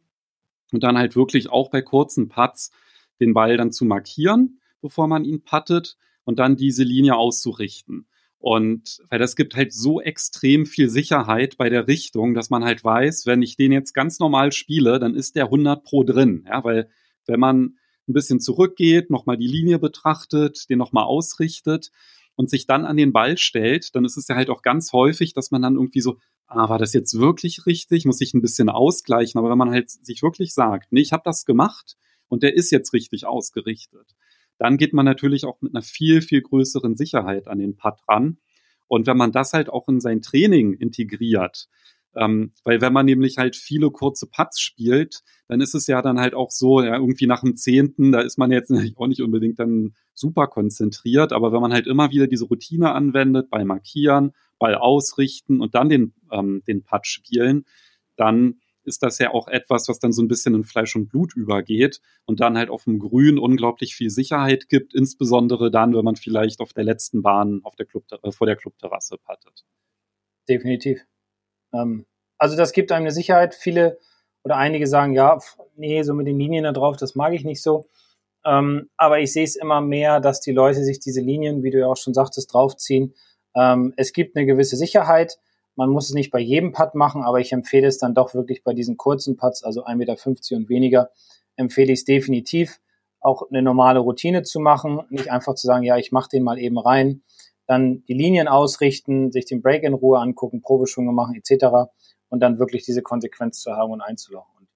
[0.75, 2.71] und dann halt wirklich auch bei kurzen Putts
[3.19, 8.07] den Ball dann zu markieren, bevor man ihn puttet und dann diese Linie auszurichten.
[8.37, 12.83] Und weil das gibt halt so extrem viel Sicherheit bei der Richtung, dass man halt
[12.83, 16.45] weiß, wenn ich den jetzt ganz normal spiele, dann ist der 100 pro drin.
[16.45, 16.89] Ja, weil
[17.25, 21.89] wenn man ein bisschen zurückgeht, nochmal die Linie betrachtet, den nochmal ausrichtet
[22.35, 25.33] und sich dann an den Ball stellt, dann ist es ja halt auch ganz häufig,
[25.33, 26.17] dass man dann irgendwie so,
[26.47, 28.05] ah, war das jetzt wirklich richtig?
[28.05, 29.39] Muss ich ein bisschen ausgleichen?
[29.39, 31.95] Aber wenn man halt sich wirklich sagt, nee, ich habe das gemacht
[32.27, 34.15] und der ist jetzt richtig ausgerichtet,
[34.57, 38.37] dann geht man natürlich auch mit einer viel, viel größeren Sicherheit an den Putt ran.
[38.87, 41.67] Und wenn man das halt auch in sein Training integriert,
[42.15, 46.19] ähm, weil wenn man nämlich halt viele kurze Putts spielt, dann ist es ja dann
[46.19, 49.59] halt auch so, ja, irgendwie nach dem Zehnten, da ist man jetzt auch nicht unbedingt
[49.59, 54.75] dann super konzentriert, aber wenn man halt immer wieder diese Routine anwendet, bei Markieren, Ball
[54.75, 57.65] ausrichten und dann den, ähm, den Putt spielen,
[58.15, 61.35] dann ist das ja auch etwas, was dann so ein bisschen in Fleisch und Blut
[61.35, 66.15] übergeht und dann halt auf dem Grün unglaublich viel Sicherheit gibt, insbesondere dann, wenn man
[66.15, 69.65] vielleicht auf der letzten Bahn auf der Club, äh, vor der Clubterrasse pattet.
[70.47, 70.99] Definitiv.
[71.75, 72.05] Ähm,
[72.37, 73.55] also das gibt einem eine Sicherheit.
[73.55, 73.99] Viele
[74.43, 77.43] oder einige sagen, ja, pff, nee, so mit den Linien da drauf, das mag ich
[77.43, 77.85] nicht so.
[78.45, 81.79] Ähm, aber ich sehe es immer mehr, dass die Leute sich diese Linien, wie du
[81.79, 83.15] ja auch schon sagtest, draufziehen.
[83.55, 85.39] Ähm, es gibt eine gewisse Sicherheit
[85.75, 88.63] man muss es nicht bei jedem Putt machen, aber ich empfehle es dann doch wirklich
[88.63, 90.15] bei diesen kurzen Putts, also 1,50 Meter
[90.55, 91.09] und weniger,
[91.55, 92.79] empfehle ich es definitiv,
[93.19, 96.59] auch eine normale Routine zu machen, nicht einfach zu sagen, ja, ich mache den mal
[96.59, 97.23] eben rein,
[97.67, 101.89] dann die Linien ausrichten, sich den Break in Ruhe angucken, Probeschwünge machen etc.
[102.29, 104.53] und dann wirklich diese Konsequenz zu haben und einzulaufen.
[104.59, 104.67] Und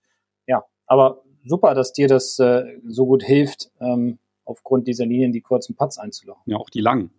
[0.47, 5.41] ja, aber super, dass dir das äh, so gut hilft, ähm, aufgrund dieser Linien die
[5.41, 6.51] kurzen Putts einzulaufen.
[6.51, 7.11] Ja, auch die langen.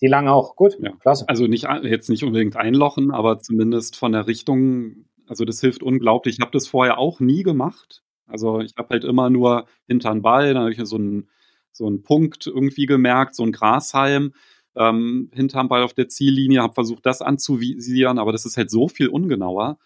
[0.00, 0.92] Die lang auch, gut, ja.
[1.00, 1.28] klasse.
[1.28, 6.36] Also nicht jetzt nicht unbedingt einlochen, aber zumindest von der Richtung, also das hilft unglaublich.
[6.38, 8.02] Ich habe das vorher auch nie gemacht.
[8.26, 11.28] Also ich habe halt immer nur hinter Ball, dann habe ich so einen,
[11.72, 14.34] so einen Punkt irgendwie gemerkt, so ein Grashalm
[14.76, 18.88] ähm, hinterm Ball auf der Ziellinie, habe versucht, das anzuvisieren, aber das ist halt so
[18.88, 19.78] viel ungenauer.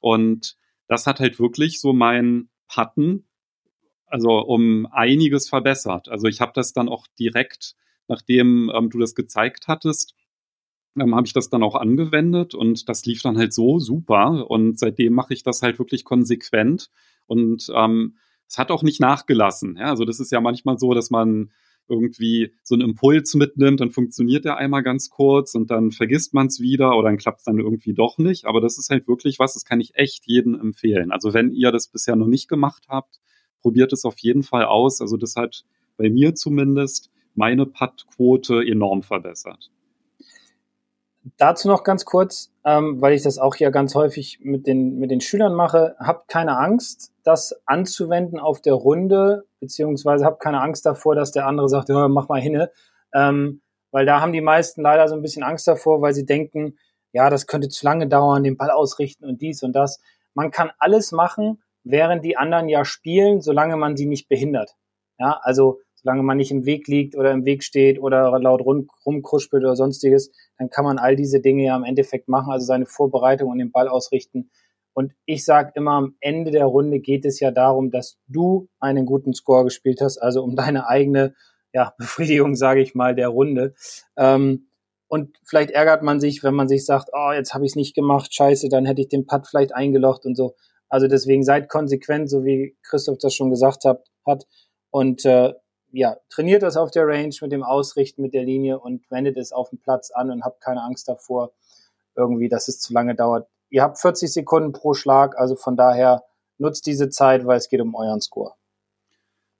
[0.00, 0.56] Und
[0.88, 3.26] das hat halt wirklich so mein Patten,
[4.06, 6.08] also um einiges verbessert.
[6.08, 7.76] Also ich habe das dann auch direkt
[8.08, 10.14] nachdem ähm, du das gezeigt hattest,
[10.98, 14.78] ähm, habe ich das dann auch angewendet und das lief dann halt so super und
[14.78, 16.90] seitdem mache ich das halt wirklich konsequent
[17.26, 18.16] und ähm,
[18.54, 19.76] es hat auch nicht nachgelassen.
[19.76, 19.86] Ja?
[19.86, 21.50] Also das ist ja manchmal so, dass man
[21.88, 26.46] irgendwie so einen Impuls mitnimmt, dann funktioniert der einmal ganz kurz und dann vergisst man
[26.46, 28.44] es wieder oder dann klappt es dann irgendwie doch nicht.
[28.46, 31.10] Aber das ist halt wirklich was, das kann ich echt jedem empfehlen.
[31.10, 33.20] Also wenn ihr das bisher noch nicht gemacht habt,
[33.60, 35.00] probiert es auf jeden Fall aus.
[35.00, 35.64] Also das hat
[35.96, 39.72] bei mir zumindest meine Puttquote enorm verbessert.
[41.38, 45.10] Dazu noch ganz kurz, ähm, weil ich das auch ja ganz häufig mit den, mit
[45.10, 45.96] den Schülern mache.
[45.98, 51.46] Habt keine Angst, das anzuwenden auf der Runde, beziehungsweise habt keine Angst davor, dass der
[51.46, 52.70] andere sagt, ja, mach mal hinne.
[53.14, 56.76] Ähm, weil da haben die meisten leider so ein bisschen Angst davor, weil sie denken,
[57.12, 60.02] ja, das könnte zu lange dauern, den Ball ausrichten und dies und das.
[60.34, 64.74] Man kann alles machen, während die anderen ja spielen, solange man sie nicht behindert.
[65.18, 68.88] Ja, also solange man nicht im Weg liegt oder im Weg steht oder laut rum,
[69.04, 72.86] rumkruspelt oder sonstiges, dann kann man all diese Dinge ja im Endeffekt machen, also seine
[72.86, 74.50] Vorbereitung und den Ball ausrichten.
[74.92, 79.06] Und ich sage immer, am Ende der Runde geht es ja darum, dass du einen
[79.06, 81.34] guten Score gespielt hast, also um deine eigene
[81.72, 83.74] ja, Befriedigung, sage ich mal, der Runde.
[84.16, 84.68] Ähm,
[85.08, 87.94] und vielleicht ärgert man sich, wenn man sich sagt, oh, jetzt habe ich es nicht
[87.94, 90.54] gemacht, scheiße, dann hätte ich den Putt vielleicht eingelocht und so.
[90.88, 94.02] Also deswegen seid konsequent, so wie Christoph das schon gesagt hat.
[94.26, 94.44] hat
[94.90, 95.54] und äh,
[95.94, 99.52] ja, trainiert das auf der Range mit dem Ausrichten, mit der Linie und wendet es
[99.52, 101.52] auf dem Platz an und habt keine Angst davor,
[102.16, 103.48] irgendwie, dass es zu lange dauert.
[103.70, 106.24] Ihr habt 40 Sekunden pro Schlag, also von daher
[106.58, 108.54] nutzt diese Zeit, weil es geht um euren Score.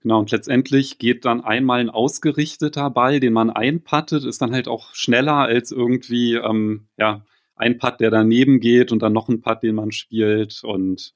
[0.01, 4.69] Genau, und letztendlich geht dann einmal ein ausgerichteter Ball, den man einpattet, ist dann halt
[4.69, 7.25] auch schneller als irgendwie, ähm, ja,
[7.57, 11.15] ein Putt, der daneben geht und dann noch ein Putt, den man spielt und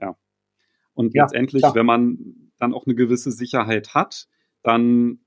[0.00, 0.16] ja.
[0.94, 1.74] Und ja, letztendlich, klar.
[1.74, 4.28] wenn man dann auch eine gewisse Sicherheit hat,
[4.66, 5.20] dann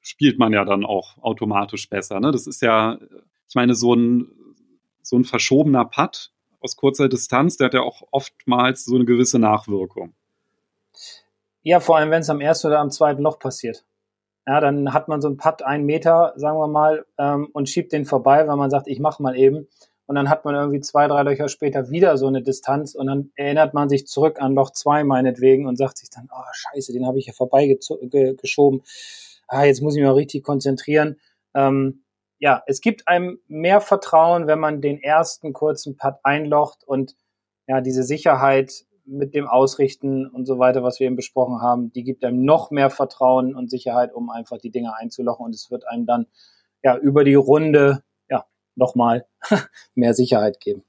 [0.00, 2.20] spielt man ja dann auch automatisch besser.
[2.20, 2.32] Ne?
[2.32, 2.98] Das ist ja,
[3.48, 4.28] ich meine, so ein,
[5.02, 9.38] so ein verschobener Putt aus kurzer Distanz, der hat ja auch oftmals so eine gewisse
[9.38, 10.14] Nachwirkung.
[11.62, 13.84] Ja, vor allem, wenn es am ersten oder am zweiten Loch passiert.
[14.46, 17.92] Ja, dann hat man so einen Putt einen Meter, sagen wir mal, ähm, und schiebt
[17.92, 19.68] den vorbei, weil man sagt, ich mach mal eben.
[20.10, 23.30] Und dann hat man irgendwie zwei, drei Löcher später wieder so eine Distanz und dann
[23.36, 27.06] erinnert man sich zurück an Loch zwei meinetwegen und sagt sich dann, oh scheiße, den
[27.06, 28.82] habe ich ja vorbeigeschoben.
[29.46, 31.20] Ah, jetzt muss ich mich mal richtig konzentrieren.
[31.54, 32.02] Ähm,
[32.40, 37.14] ja, es gibt einem mehr Vertrauen, wenn man den ersten kurzen Putt einlocht und
[37.68, 42.02] ja, diese Sicherheit mit dem Ausrichten und so weiter, was wir eben besprochen haben, die
[42.02, 45.86] gibt einem noch mehr Vertrauen und Sicherheit, um einfach die Dinge einzulochen und es wird
[45.86, 46.26] einem dann
[46.82, 48.02] ja über die Runde
[48.80, 49.26] nochmal
[49.94, 50.82] mehr Sicherheit geben.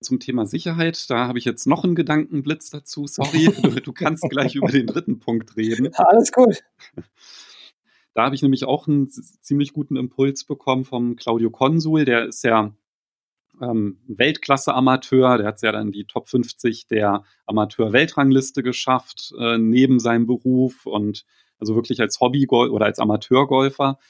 [0.00, 3.06] Zum Thema Sicherheit, da habe ich jetzt noch einen Gedankenblitz dazu.
[3.06, 5.92] Sorry, du, du kannst gleich über den dritten Punkt reden.
[5.94, 6.62] Alles gut.
[8.12, 12.04] Da habe ich nämlich auch einen ziemlich guten Impuls bekommen vom Claudio Consul.
[12.04, 12.74] Der ist ja
[13.62, 15.38] ähm, Weltklasse-Amateur.
[15.38, 21.24] Der hat ja dann die Top 50 der Amateur-Weltrangliste geschafft, äh, neben seinem Beruf und
[21.60, 24.00] also wirklich als Hobby- oder als Amateurgolfer.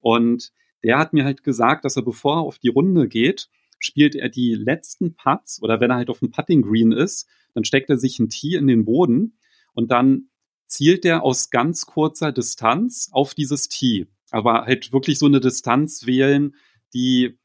[0.00, 0.52] Und
[0.84, 4.28] der hat mir halt gesagt, dass er, bevor er auf die Runde geht, spielt er
[4.28, 7.98] die letzten Putts oder wenn er halt auf dem Putting Green ist, dann steckt er
[7.98, 9.36] sich ein Tee in den Boden
[9.74, 10.28] und dann
[10.66, 14.06] zielt er aus ganz kurzer Distanz auf dieses Tee.
[14.30, 16.54] Aber halt wirklich so eine Distanz wählen,
[16.94, 17.38] die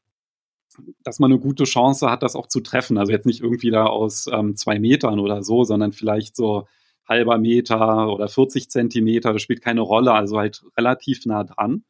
[1.02, 2.98] dass man eine gute Chance hat, das auch zu treffen.
[2.98, 6.68] Also jetzt nicht irgendwie da aus ähm, zwei Metern oder so, sondern vielleicht so
[7.08, 11.84] halber Meter oder 40 Zentimeter, das spielt keine Rolle, also halt relativ nah dran,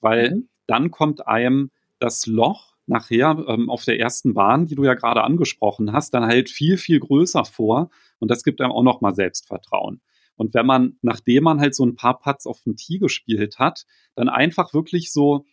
[0.00, 0.48] weil mhm.
[0.72, 5.22] Dann kommt einem das Loch nachher ähm, auf der ersten Bahn, die du ja gerade
[5.22, 10.00] angesprochen hast, dann halt viel, viel größer vor und das gibt einem auch nochmal Selbstvertrauen.
[10.34, 13.84] Und wenn man, nachdem man halt so ein paar Putts auf dem Tee gespielt hat,
[14.14, 15.44] dann einfach wirklich so,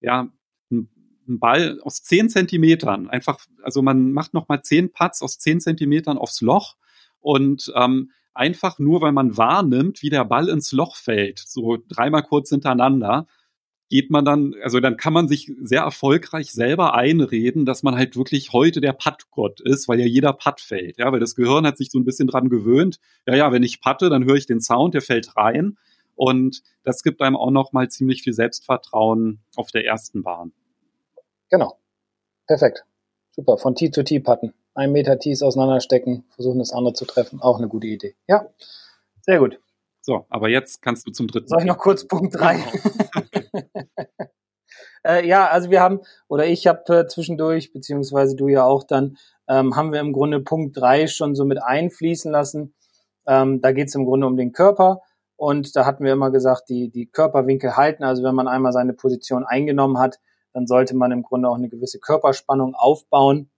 [0.00, 0.28] ja,
[0.70, 0.88] ein
[1.28, 3.08] einen Ball aus zehn Zentimetern.
[3.08, 6.76] Einfach, also man macht nochmal zehn Putts aus zehn Zentimetern aufs Loch
[7.20, 12.22] und ähm, einfach nur, weil man wahrnimmt, wie der Ball ins Loch fällt, so dreimal
[12.22, 13.26] kurz hintereinander,
[13.88, 18.16] geht man dann, also dann kann man sich sehr erfolgreich selber einreden, dass man halt
[18.16, 21.76] wirklich heute der Puttgott ist, weil ja jeder Putt fällt, ja, weil das Gehirn hat
[21.76, 22.98] sich so ein bisschen dran gewöhnt.
[23.26, 25.76] Ja, ja, wenn ich patte, dann höre ich den Sound, der fällt rein
[26.16, 30.52] und das gibt einem auch noch mal ziemlich viel Selbstvertrauen auf der ersten Bahn.
[31.50, 31.78] Genau.
[32.46, 32.84] Perfekt.
[33.30, 33.58] Super.
[33.58, 34.54] Von Tee zu Tee putten.
[34.74, 37.40] Ein Meter Tees auseinanderstecken, versuchen das andere zu treffen.
[37.40, 38.14] Auch eine gute Idee.
[38.26, 38.46] Ja.
[39.22, 39.58] Sehr gut.
[40.00, 41.48] So, aber jetzt kannst du zum dritten.
[41.48, 42.62] Soll ich noch kurz Punkt drei?
[43.32, 43.45] Genau.
[45.06, 49.16] äh, ja, also wir haben, oder ich habe äh, zwischendurch, beziehungsweise du ja auch dann,
[49.48, 52.74] ähm, haben wir im Grunde Punkt drei schon so mit einfließen lassen.
[53.26, 55.02] Ähm, da geht es im Grunde um den Körper.
[55.36, 58.04] Und da hatten wir immer gesagt, die, die Körperwinkel halten.
[58.04, 60.18] Also wenn man einmal seine Position eingenommen hat,
[60.52, 63.50] dann sollte man im Grunde auch eine gewisse Körperspannung aufbauen.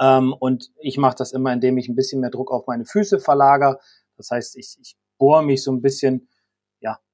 [0.00, 3.18] Ähm, und ich mache das immer, indem ich ein bisschen mehr Druck auf meine Füße
[3.18, 3.78] verlagere.
[4.16, 6.28] Das heißt, ich, ich bohre mich so ein bisschen,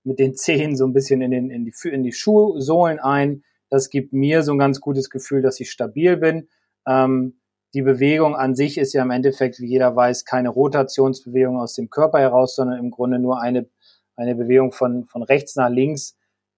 [0.04, 3.44] mit den Zehen so ein bisschen in, den, in, die, in die Schuhsohlen ein.
[3.68, 6.48] Das gibt mir so ein ganz gutes Gefühl, dass ich stabil bin.
[6.86, 7.40] Ähm,
[7.72, 11.88] die Bewegung an sich ist ja im Endeffekt, wie jeder weiß, keine Rotationsbewegung aus dem
[11.88, 13.68] Körper heraus, sondern im Grunde nur eine,
[14.16, 16.16] eine Bewegung von, von rechts nach links,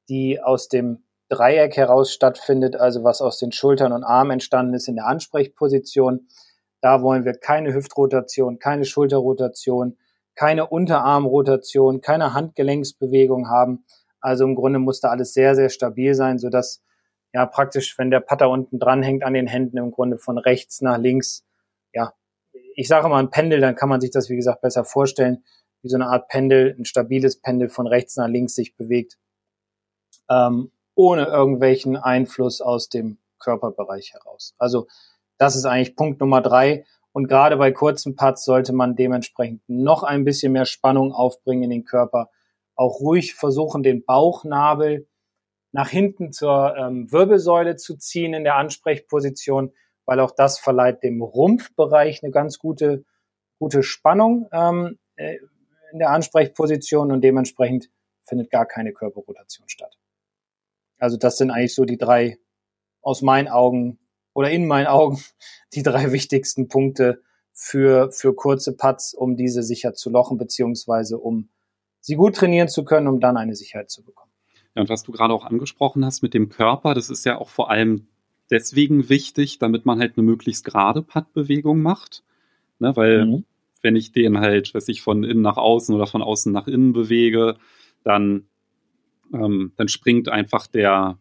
[0.08, 4.88] die aus dem Dreieck heraus stattfindet, also was aus den Schultern und Armen entstanden ist
[4.88, 6.28] in der Ansprechposition.
[6.80, 9.96] Da wollen wir keine Hüftrotation, keine Schulterrotation,
[10.34, 13.84] keine Unterarmrotation, keine Handgelenksbewegung haben.
[14.20, 16.82] Also im Grunde muss da alles sehr, sehr stabil sein, sodass
[17.32, 20.80] ja praktisch, wenn der Putter unten dran hängt an den Händen, im Grunde von rechts
[20.80, 21.44] nach links,
[21.92, 22.12] ja,
[22.74, 25.44] ich sage mal ein Pendel, dann kann man sich das, wie gesagt, besser vorstellen,
[25.82, 29.18] wie so eine Art Pendel, ein stabiles Pendel von rechts nach links sich bewegt,
[30.30, 34.54] ähm, ohne irgendwelchen Einfluss aus dem Körperbereich heraus.
[34.58, 34.86] Also
[35.38, 36.84] das ist eigentlich Punkt Nummer drei.
[37.12, 41.70] Und gerade bei kurzen Putts sollte man dementsprechend noch ein bisschen mehr Spannung aufbringen in
[41.70, 42.30] den Körper.
[42.74, 45.06] Auch ruhig versuchen, den Bauchnabel
[45.72, 49.72] nach hinten zur ähm, Wirbelsäule zu ziehen in der Ansprechposition,
[50.06, 53.04] weil auch das verleiht dem Rumpfbereich eine ganz gute,
[53.58, 55.38] gute Spannung ähm, äh,
[55.92, 57.90] in der Ansprechposition und dementsprechend
[58.22, 59.98] findet gar keine Körperrotation statt.
[60.98, 62.38] Also das sind eigentlich so die drei
[63.02, 63.98] aus meinen Augen
[64.34, 65.22] oder in meinen Augen
[65.74, 71.48] die drei wichtigsten Punkte für, für kurze Putts, um diese sicher zu lochen, beziehungsweise um
[72.00, 74.32] sie gut trainieren zu können, um dann eine Sicherheit zu bekommen.
[74.74, 77.50] Ja, und was du gerade auch angesprochen hast mit dem Körper, das ist ja auch
[77.50, 78.08] vor allem
[78.50, 82.22] deswegen wichtig, damit man halt eine möglichst gerade Puttbewegung macht.
[82.78, 83.44] Ne, weil mhm.
[83.80, 86.92] wenn ich den halt, weiß ich, von innen nach außen oder von außen nach innen
[86.92, 87.56] bewege,
[88.02, 88.46] dann,
[89.32, 91.18] ähm, dann springt einfach der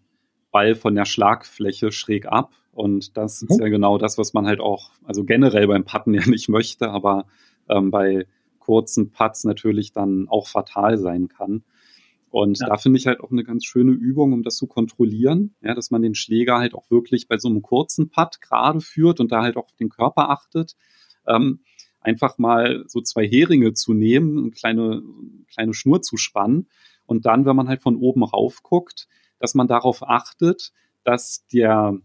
[0.52, 2.52] Ball von der Schlagfläche schräg ab.
[2.72, 3.48] Und das mhm.
[3.50, 6.90] ist ja genau das, was man halt auch, also generell beim Putten ja nicht möchte,
[6.90, 7.26] aber
[7.70, 8.28] ähm, bei
[8.60, 11.64] kurzen Putts natürlich dann auch fatal sein kann.
[12.30, 12.68] Und ja.
[12.68, 15.92] da finde ich halt auch eine ganz schöne Übung, um das zu kontrollieren, ja, dass
[15.92, 19.42] man den Schläger halt auch wirklich bei so einem kurzen Putt gerade führt und da
[19.42, 20.78] halt auch auf den Körper achtet.
[21.28, 21.60] Ähm,
[22.00, 25.04] einfach mal so zwei Heringe zu nehmen, eine kleine,
[25.54, 26.68] kleine Schnur zu spannen
[27.06, 29.08] und dann, wenn man halt von oben rauf guckt,
[29.40, 30.72] dass man darauf achtet,
[31.04, 31.98] dass der,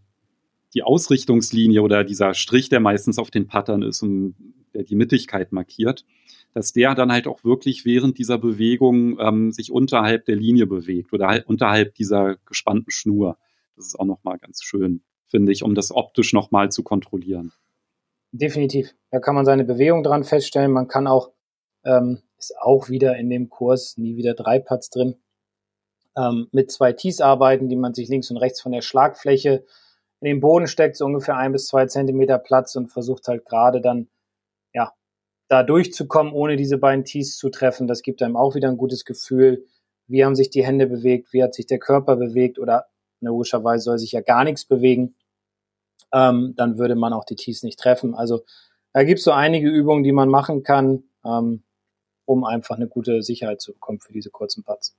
[0.73, 4.35] die Ausrichtungslinie oder dieser Strich, der meistens auf den Pattern ist und
[4.73, 6.05] der die Mittigkeit markiert,
[6.53, 11.13] dass der dann halt auch wirklich während dieser Bewegung ähm, sich unterhalb der Linie bewegt
[11.13, 13.37] oder halt unterhalb dieser gespannten Schnur.
[13.75, 17.53] Das ist auch nochmal ganz schön, finde ich, um das optisch nochmal zu kontrollieren.
[18.31, 18.93] Definitiv.
[19.11, 20.71] Da kann man seine Bewegung dran feststellen.
[20.71, 21.31] Man kann auch,
[21.85, 25.15] ähm, ist auch wieder in dem Kurs, nie wieder drei Putts drin,
[26.17, 29.63] ähm, mit zwei Tees arbeiten, die man sich links und rechts von der Schlagfläche
[30.21, 33.81] in den Boden steckt, so ungefähr ein bis zwei Zentimeter Platz und versucht halt gerade
[33.81, 34.09] dann
[35.47, 39.05] da durchzukommen, ohne diese beiden Tees zu treffen, das gibt einem auch wieder ein gutes
[39.05, 39.65] Gefühl.
[40.07, 41.33] Wie haben sich die Hände bewegt?
[41.33, 42.59] Wie hat sich der Körper bewegt?
[42.59, 42.85] Oder
[43.21, 45.15] logischerweise soll sich ja gar nichts bewegen.
[46.13, 48.15] Ähm, dann würde man auch die Tees nicht treffen.
[48.15, 48.43] Also
[48.93, 51.63] da gibt es so einige Übungen, die man machen kann, ähm,
[52.25, 54.95] um einfach eine gute Sicherheit zu bekommen für diese kurzen Putts.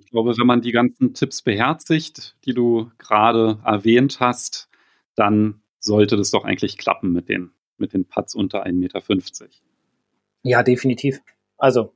[0.00, 4.68] Ich glaube, wenn man die ganzen Tipps beherzigt, die du gerade erwähnt hast,
[5.14, 9.00] dann sollte das doch eigentlich klappen mit den mit den Putts unter 1,50 Meter.
[10.42, 11.20] Ja, definitiv.
[11.56, 11.94] Also,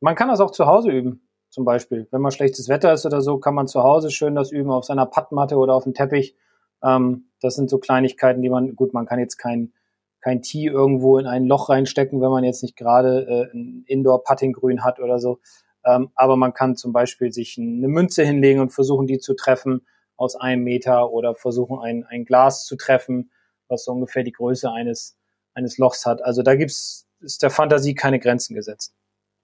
[0.00, 1.28] man kann das auch zu Hause üben.
[1.48, 4.50] Zum Beispiel, wenn mal schlechtes Wetter ist oder so, kann man zu Hause schön das
[4.50, 6.34] üben auf seiner Puttmatte oder auf dem Teppich.
[6.82, 9.72] Ähm, das sind so Kleinigkeiten, die man, gut, man kann jetzt kein,
[10.20, 14.82] kein Tee irgendwo in ein Loch reinstecken, wenn man jetzt nicht gerade äh, ein Indoor-Putting-Grün
[14.82, 15.40] hat oder so.
[15.84, 19.86] Ähm, aber man kann zum Beispiel sich eine Münze hinlegen und versuchen, die zu treffen
[20.16, 23.30] aus einem Meter oder versuchen, ein, ein Glas zu treffen
[23.72, 25.18] was so ungefähr die Größe eines,
[25.54, 26.22] eines Lochs hat.
[26.22, 28.94] Also da gibt's, ist der Fantasie keine Grenzen gesetzt.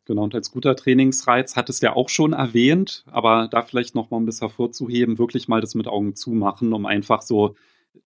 [0.05, 4.11] Genau, und als guter Trainingsreiz hat es ja auch schon erwähnt, aber da vielleicht noch
[4.11, 7.57] mal ein bisschen hervorzuheben, wirklich mal das mit Augen zumachen, um einfach so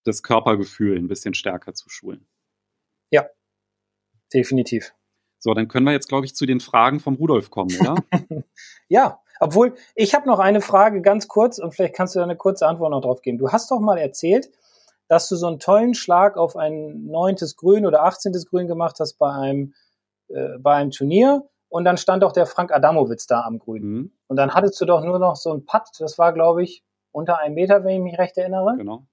[0.05, 2.27] das Körpergefühl ein bisschen stärker zu schulen.
[3.11, 3.29] Ja,
[4.33, 4.95] definitiv.
[5.42, 7.96] So, dann können wir jetzt, glaube ich, zu den Fragen vom Rudolf kommen, oder?
[8.88, 12.37] ja, obwohl ich habe noch eine Frage ganz kurz und vielleicht kannst du da eine
[12.37, 13.38] kurze Antwort noch drauf geben.
[13.38, 14.50] Du hast doch mal erzählt,
[15.09, 19.14] dass du so einen tollen Schlag auf ein neuntes Grün oder achtzehntes Grün gemacht hast
[19.14, 19.74] bei einem,
[20.28, 21.42] äh, bei einem Turnier.
[21.68, 23.83] Und dann stand auch der Frank Adamowitz da am Grün.
[23.83, 24.12] Mhm.
[24.28, 27.40] Und dann hattest du doch nur noch so ein Putt, das war, glaube ich, unter
[27.40, 28.76] einem Meter, wenn ich mich recht erinnere.
[28.76, 29.07] Genau.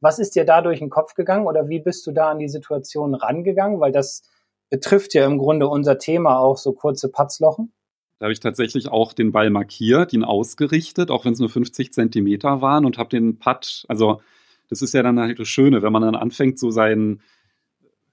[0.00, 2.48] Was ist dir da durch den Kopf gegangen oder wie bist du da an die
[2.48, 3.78] Situation rangegangen?
[3.78, 4.28] Weil das
[4.72, 7.70] betrifft ja im Grunde unser Thema auch so kurze Putzlochen.
[8.18, 11.92] Da habe ich tatsächlich auch den Ball markiert, ihn ausgerichtet, auch wenn es nur 50
[11.92, 14.22] Zentimeter waren und habe den Putt, also
[14.70, 17.20] das ist ja dann halt das Schöne, wenn man dann anfängt, so sein,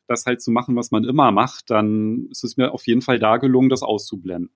[0.08, 3.20] das halt zu machen, was man immer macht, dann ist es mir auf jeden Fall
[3.20, 4.52] da gelungen, das auszublenden.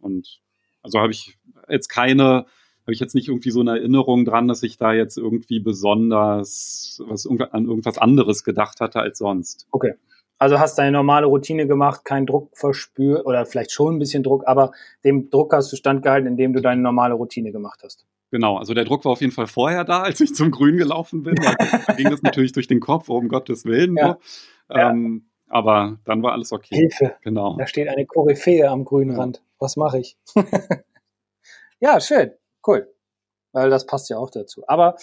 [0.00, 0.40] Und
[0.82, 1.38] also habe ich
[1.68, 2.46] jetzt keine,
[2.82, 7.00] habe ich jetzt nicht irgendwie so eine Erinnerung dran, dass ich da jetzt irgendwie besonders
[7.06, 9.68] was an irgendwas anderes gedacht hatte als sonst.
[9.70, 9.94] Okay.
[10.38, 14.44] Also hast deine normale Routine gemacht, keinen Druck verspürt oder vielleicht schon ein bisschen Druck,
[14.46, 14.70] aber
[15.04, 18.06] dem Druck hast du standgehalten, indem du deine normale Routine gemacht hast.
[18.30, 21.22] Genau, also der Druck war auf jeden Fall vorher da, als ich zum Grün gelaufen
[21.22, 21.34] bin.
[21.34, 21.54] Da
[21.96, 23.96] ging das natürlich durch den Kopf, um Gottes Willen.
[23.96, 24.18] Ja.
[24.70, 25.54] Ähm, ja.
[25.54, 26.76] Aber dann war alles okay.
[26.76, 27.16] Hilfe.
[27.22, 27.56] Genau.
[27.58, 29.42] Da steht eine Koryphäe am grünen Rand.
[29.58, 30.18] Was mache ich?
[31.80, 32.32] ja, schön.
[32.66, 32.92] Cool.
[33.52, 34.62] Weil das passt ja auch dazu.
[34.66, 34.96] Aber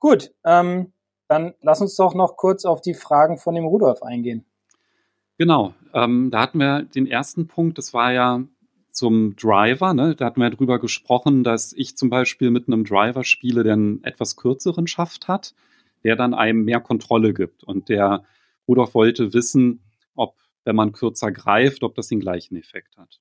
[0.00, 0.92] gut, ähm,
[1.28, 4.44] dann lass uns doch noch kurz auf die Fragen von dem Rudolf eingehen.
[5.38, 8.42] Genau, ähm, da hatten wir den ersten Punkt, das war ja
[8.90, 10.14] zum Driver, ne?
[10.14, 14.02] da hatten wir drüber gesprochen, dass ich zum Beispiel mit einem Driver spiele, der einen
[14.04, 15.54] etwas kürzeren Schaft hat,
[16.02, 17.62] der dann einem mehr Kontrolle gibt.
[17.62, 18.24] Und der
[18.66, 19.82] Rudolf wollte wissen,
[20.14, 23.20] ob, wenn man kürzer greift, ob das den gleichen Effekt hat.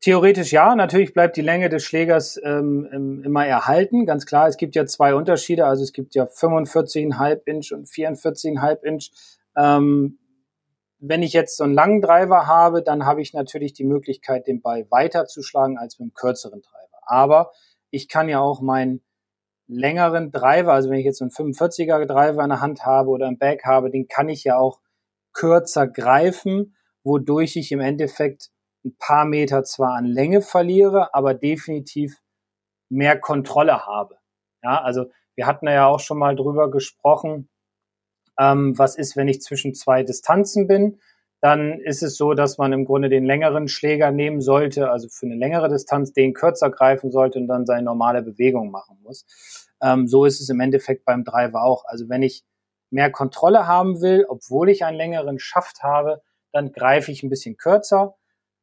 [0.00, 4.46] Theoretisch ja, natürlich bleibt die Länge des Schlägers ähm, immer erhalten, ganz klar.
[4.46, 9.10] Es gibt ja zwei Unterschiede, also es gibt ja 45,5 Inch und 44,5 Inch.
[9.56, 10.18] Ähm,
[11.00, 14.60] wenn ich jetzt so einen langen Driver habe, dann habe ich natürlich die Möglichkeit, den
[14.60, 17.02] Ball weiter zu schlagen als mit einem kürzeren Driver.
[17.06, 17.52] Aber
[17.90, 19.02] ich kann ja auch meinen
[19.68, 23.28] längeren Driver, also wenn ich jetzt so einen 45er Driver in der Hand habe oder
[23.28, 24.80] im Bag habe, den kann ich ja auch
[25.32, 26.74] kürzer greifen,
[27.04, 28.50] wodurch ich im Endeffekt
[28.84, 32.16] ein paar Meter zwar an Länge verliere, aber definitiv
[32.88, 34.16] mehr Kontrolle habe.
[34.62, 37.48] Ja, also wir hatten ja auch schon mal drüber gesprochen,
[38.38, 41.00] ähm, was ist, wenn ich zwischen zwei Distanzen bin.
[41.40, 45.26] Dann ist es so, dass man im Grunde den längeren Schläger nehmen sollte, also für
[45.26, 49.24] eine längere Distanz den kürzer greifen sollte und dann seine normale Bewegung machen muss.
[49.80, 51.84] Ähm, so ist es im Endeffekt beim Driver auch.
[51.86, 52.44] Also wenn ich
[52.90, 56.22] mehr Kontrolle haben will, obwohl ich einen längeren Schaft habe,
[56.52, 58.16] dann greife ich ein bisschen kürzer.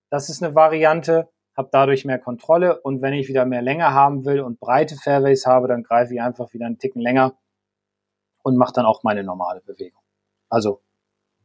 [0.10, 4.26] Das ist eine Variante, habe dadurch mehr Kontrolle und wenn ich wieder mehr Länge haben
[4.26, 7.38] will und breite Fairways habe, dann greife ich einfach wieder einen Ticken länger
[8.46, 10.04] und mache dann auch meine normale Bewegung.
[10.50, 10.82] Also.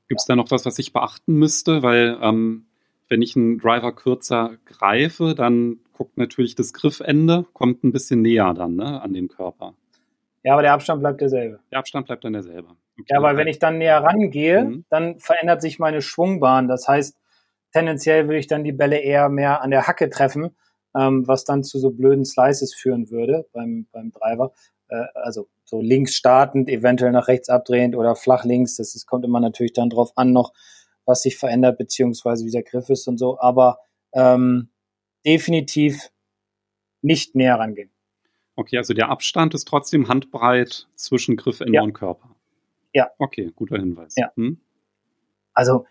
[0.07, 1.82] Gibt es da noch was, was ich beachten müsste?
[1.82, 2.66] Weil ähm,
[3.09, 8.53] wenn ich einen Driver kürzer greife, dann guckt natürlich das Griffende, kommt ein bisschen näher
[8.53, 9.74] dann ne, an den Körper.
[10.42, 11.61] Ja, aber der Abstand bleibt derselbe.
[11.70, 12.68] Der Abstand bleibt dann derselbe.
[12.98, 13.07] Okay.
[13.09, 14.84] Ja, weil wenn ich dann näher rangehe, mhm.
[14.90, 16.68] dann verändert sich meine Schwungbahn.
[16.68, 17.16] Das heißt,
[17.72, 20.55] tendenziell würde ich dann die Bälle eher mehr an der Hacke treffen,
[20.94, 24.53] ähm, was dann zu so blöden Slices führen würde beim, beim Driver.
[24.88, 28.77] Äh, also so links startend, eventuell nach rechts abdrehend oder flach links.
[28.77, 30.53] Das, das kommt immer natürlich dann drauf an noch,
[31.07, 33.39] was sich verändert, beziehungsweise wie der Griff ist und so.
[33.39, 33.79] Aber
[34.12, 34.68] ähm,
[35.25, 36.11] definitiv
[37.03, 37.91] nicht näher rangehen.
[38.57, 41.83] Okay, also der Abstand ist trotzdem handbreit zwischen Griffende ja.
[41.83, 42.35] und Körper.
[42.93, 43.11] Ja.
[43.18, 44.14] Okay, guter Hinweis.
[44.16, 44.33] Ja.
[44.35, 44.61] Hm?
[45.55, 45.87] Also,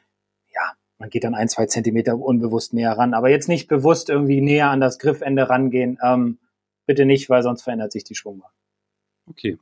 [0.53, 4.41] ja, man geht dann ein, zwei Zentimeter unbewusst näher ran, aber jetzt nicht bewusst irgendwie
[4.41, 5.97] näher an das Griffende rangehen.
[6.03, 6.37] Ähm,
[6.85, 8.51] bitte nicht, weil sonst verändert sich die Schwungbahn.
[9.27, 9.57] Okay.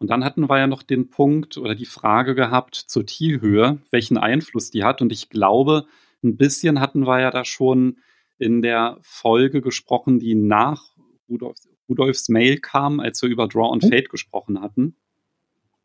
[0.00, 4.16] Und dann hatten wir ja noch den Punkt oder die Frage gehabt zur Zielhöhe, welchen
[4.16, 5.02] Einfluss die hat.
[5.02, 5.86] Und ich glaube,
[6.24, 7.98] ein bisschen hatten wir ja da schon
[8.38, 10.96] in der Folge gesprochen, die nach
[11.28, 13.90] Rudolfs, Rudolfs Mail kam, als wir über Draw and mhm.
[13.90, 14.96] Fade gesprochen hatten.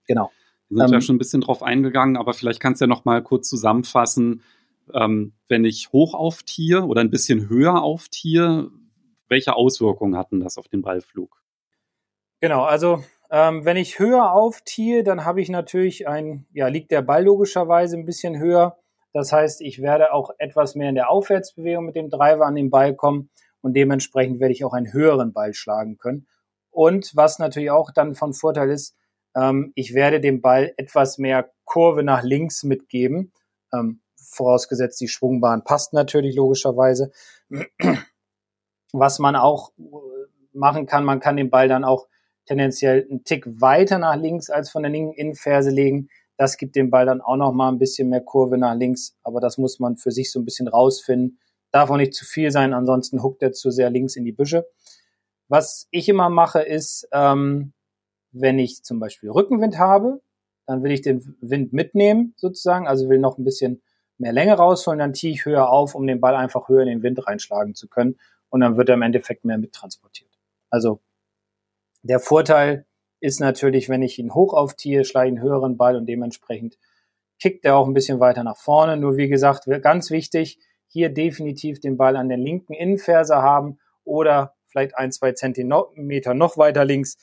[0.07, 0.31] Genau.
[0.69, 3.03] Wir sind ähm, ja schon ein bisschen drauf eingegangen, aber vielleicht kannst du ja noch
[3.03, 4.43] mal kurz zusammenfassen,
[4.93, 8.71] ähm, wenn ich hoch auftiere oder ein bisschen höher auftiere,
[9.27, 11.41] welche Auswirkungen hatten das auf den Ballflug?
[12.39, 13.03] Genau, also
[13.35, 17.97] ähm, wenn ich höher aufziehe, dann habe ich natürlich ein, ja, liegt der Ball logischerweise
[17.97, 18.77] ein bisschen höher.
[19.11, 22.69] Das heißt, ich werde auch etwas mehr in der Aufwärtsbewegung mit dem Driver an den
[22.69, 23.29] Ball kommen
[23.59, 26.27] und dementsprechend werde ich auch einen höheren Ball schlagen können.
[26.71, 28.95] Und was natürlich auch dann von Vorteil ist,
[29.35, 33.33] ähm, ich werde dem Ball etwas mehr Kurve nach links mitgeben,
[33.73, 37.11] ähm, vorausgesetzt die Schwungbahn passt natürlich logischerweise.
[38.93, 39.83] Was man auch äh,
[40.53, 42.07] machen kann, man kann den Ball dann auch
[42.45, 46.09] tendenziell einen Tick weiter nach links als von der linken Innenferse legen.
[46.37, 49.39] Das gibt dem Ball dann auch noch mal ein bisschen mehr Kurve nach links, aber
[49.39, 51.39] das muss man für sich so ein bisschen rausfinden.
[51.71, 54.67] Darf auch nicht zu viel sein, ansonsten huckt er zu sehr links in die Büsche.
[55.47, 57.73] Was ich immer mache, ist, ähm,
[58.31, 60.21] wenn ich zum Beispiel Rückenwind habe,
[60.65, 63.81] dann will ich den Wind mitnehmen, sozusagen, also will noch ein bisschen
[64.17, 67.03] mehr Länge rausholen, dann ziehe ich höher auf, um den Ball einfach höher in den
[67.03, 68.17] Wind reinschlagen zu können
[68.49, 70.31] und dann wird er im Endeffekt mehr mittransportiert.
[70.69, 70.99] Also
[72.05, 72.85] der Vorteil
[73.19, 76.77] ist natürlich, wenn ich ihn hoch aufziehe, schlage einen höheren Ball und dementsprechend
[77.39, 78.97] kickt er auch ein bisschen weiter nach vorne.
[78.97, 84.53] Nur wie gesagt, ganz wichtig, hier definitiv den Ball an der linken Innenferse haben oder
[84.67, 87.17] vielleicht ein, zwei Zentimeter noch weiter links,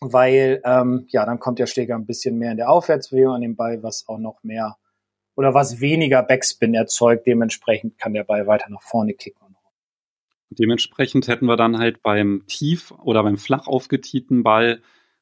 [0.00, 3.56] weil ähm, ja, dann kommt der Schläger ein bisschen mehr in der Aufwärtsbewegung an den
[3.56, 4.76] Ball, was auch noch mehr
[5.36, 7.26] oder was weniger Backspin erzeugt.
[7.26, 9.43] Dementsprechend kann der Ball weiter nach vorne kicken.
[10.58, 14.80] Dementsprechend hätten wir dann halt beim tief oder beim flach aufgetieten Ball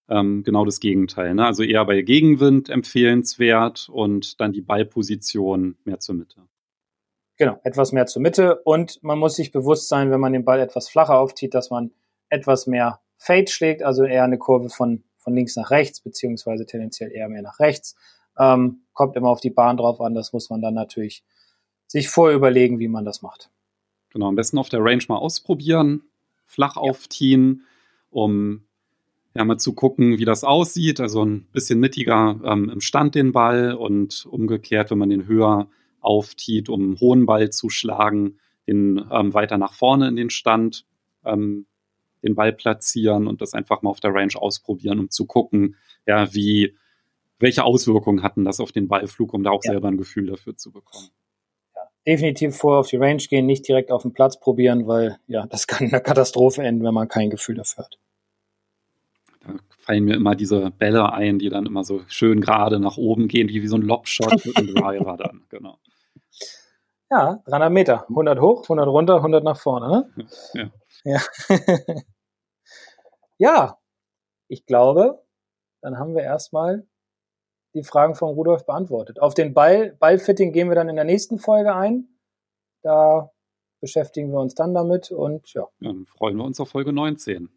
[0.08, 1.34] ähm, genau das Gegenteil.
[1.34, 1.46] Ne?
[1.46, 6.42] Also eher bei Gegenwind empfehlenswert und dann die Ballposition mehr zur Mitte.
[7.36, 10.60] Genau, etwas mehr zur Mitte und man muss sich bewusst sein, wenn man den Ball
[10.60, 11.92] etwas flacher aufzieht, dass man
[12.28, 17.10] etwas mehr Fade schlägt, also eher eine Kurve von, von links nach rechts, beziehungsweise tendenziell
[17.10, 17.96] eher mehr nach rechts.
[18.38, 21.24] Ähm, kommt immer auf die Bahn drauf an, das muss man dann natürlich
[21.86, 23.50] sich vorüberlegen, wie man das macht.
[24.12, 26.02] Genau, am besten auf der Range mal ausprobieren,
[26.44, 27.64] flach aufziehen,
[28.10, 28.64] um
[29.34, 31.00] ja, mal zu gucken, wie das aussieht.
[31.00, 35.68] Also ein bisschen mittiger ähm, im Stand den Ball und umgekehrt, wenn man den höher
[36.00, 40.84] auftiet, um einen hohen Ball zu schlagen, den ähm, weiter nach vorne in den Stand,
[41.24, 41.66] ähm,
[42.22, 46.32] den Ball platzieren und das einfach mal auf der Range ausprobieren, um zu gucken, ja,
[46.34, 46.76] wie,
[47.38, 49.72] welche Auswirkungen hatten das auf den Ballflug, um da auch ja.
[49.72, 51.08] selber ein Gefühl dafür zu bekommen.
[52.06, 55.66] Definitiv vor auf die Range gehen, nicht direkt auf den Platz probieren, weil ja, das
[55.66, 57.98] kann eine Katastrophe enden, wenn man kein Gefühl dafür hat.
[59.44, 63.28] Da fallen mir immer diese Bälle ein, die dann immer so schön gerade nach oben
[63.28, 65.78] gehen, wie, wie so ein Lobshot mit einem Driver dann, genau.
[67.10, 68.06] Ja, 300 Meter.
[68.08, 70.10] 100 hoch, 100 runter, 100 nach vorne.
[70.16, 70.26] Ne?
[70.54, 70.70] Ja.
[71.04, 71.20] Ja.
[73.38, 73.78] ja,
[74.48, 75.22] ich glaube,
[75.82, 76.86] dann haben wir erstmal
[77.74, 79.20] die Fragen von Rudolf beantwortet.
[79.20, 82.08] Auf den Ball, Ballfitting gehen wir dann in der nächsten Folge ein.
[82.82, 83.30] Da
[83.80, 85.62] beschäftigen wir uns dann damit und ja.
[85.80, 87.48] ja dann freuen wir uns auf Folge 19.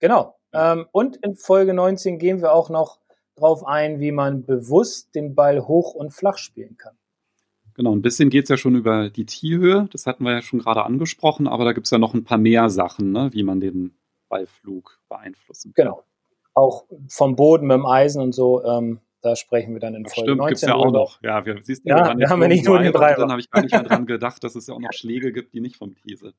[0.00, 0.36] Genau.
[0.52, 2.98] Ähm, und in Folge 19 gehen wir auch noch
[3.36, 6.96] drauf ein, wie man bewusst den Ball hoch und flach spielen kann.
[7.74, 10.58] Genau, ein bisschen geht es ja schon über die T-Höhe, das hatten wir ja schon
[10.58, 13.60] gerade angesprochen, aber da gibt es ja noch ein paar mehr Sachen, ne, wie man
[13.60, 13.96] den
[14.28, 15.86] Ballflug beeinflussen kann.
[15.86, 16.02] Genau.
[16.52, 20.32] Auch vom Boden mit dem Eisen und so, ähm, da sprechen wir dann in Folge
[20.32, 20.56] Stimmt, 19.
[20.56, 21.22] Stimmt, gibt ja auch noch.
[21.22, 23.22] Ja, wir, siehst, ja, wir, wir haben ja nicht nur den Treiber.
[23.22, 25.54] Dann habe ich gar nicht mehr dran gedacht, dass es ja auch noch Schläge gibt,
[25.54, 26.34] die nicht vom Tee sind.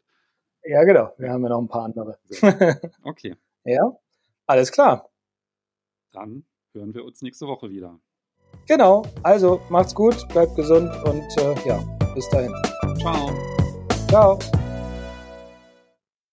[0.65, 1.13] Ja, genau.
[1.17, 2.17] Wir haben ja noch ein paar andere.
[3.03, 3.35] Okay.
[3.63, 3.91] ja,
[4.45, 5.09] alles klar.
[6.11, 7.99] Dann hören wir uns nächste Woche wieder.
[8.67, 11.79] Genau, also macht's gut, bleibt gesund und äh, ja,
[12.13, 12.53] bis dahin.
[12.99, 13.29] Ciao.
[14.07, 14.62] Ciao.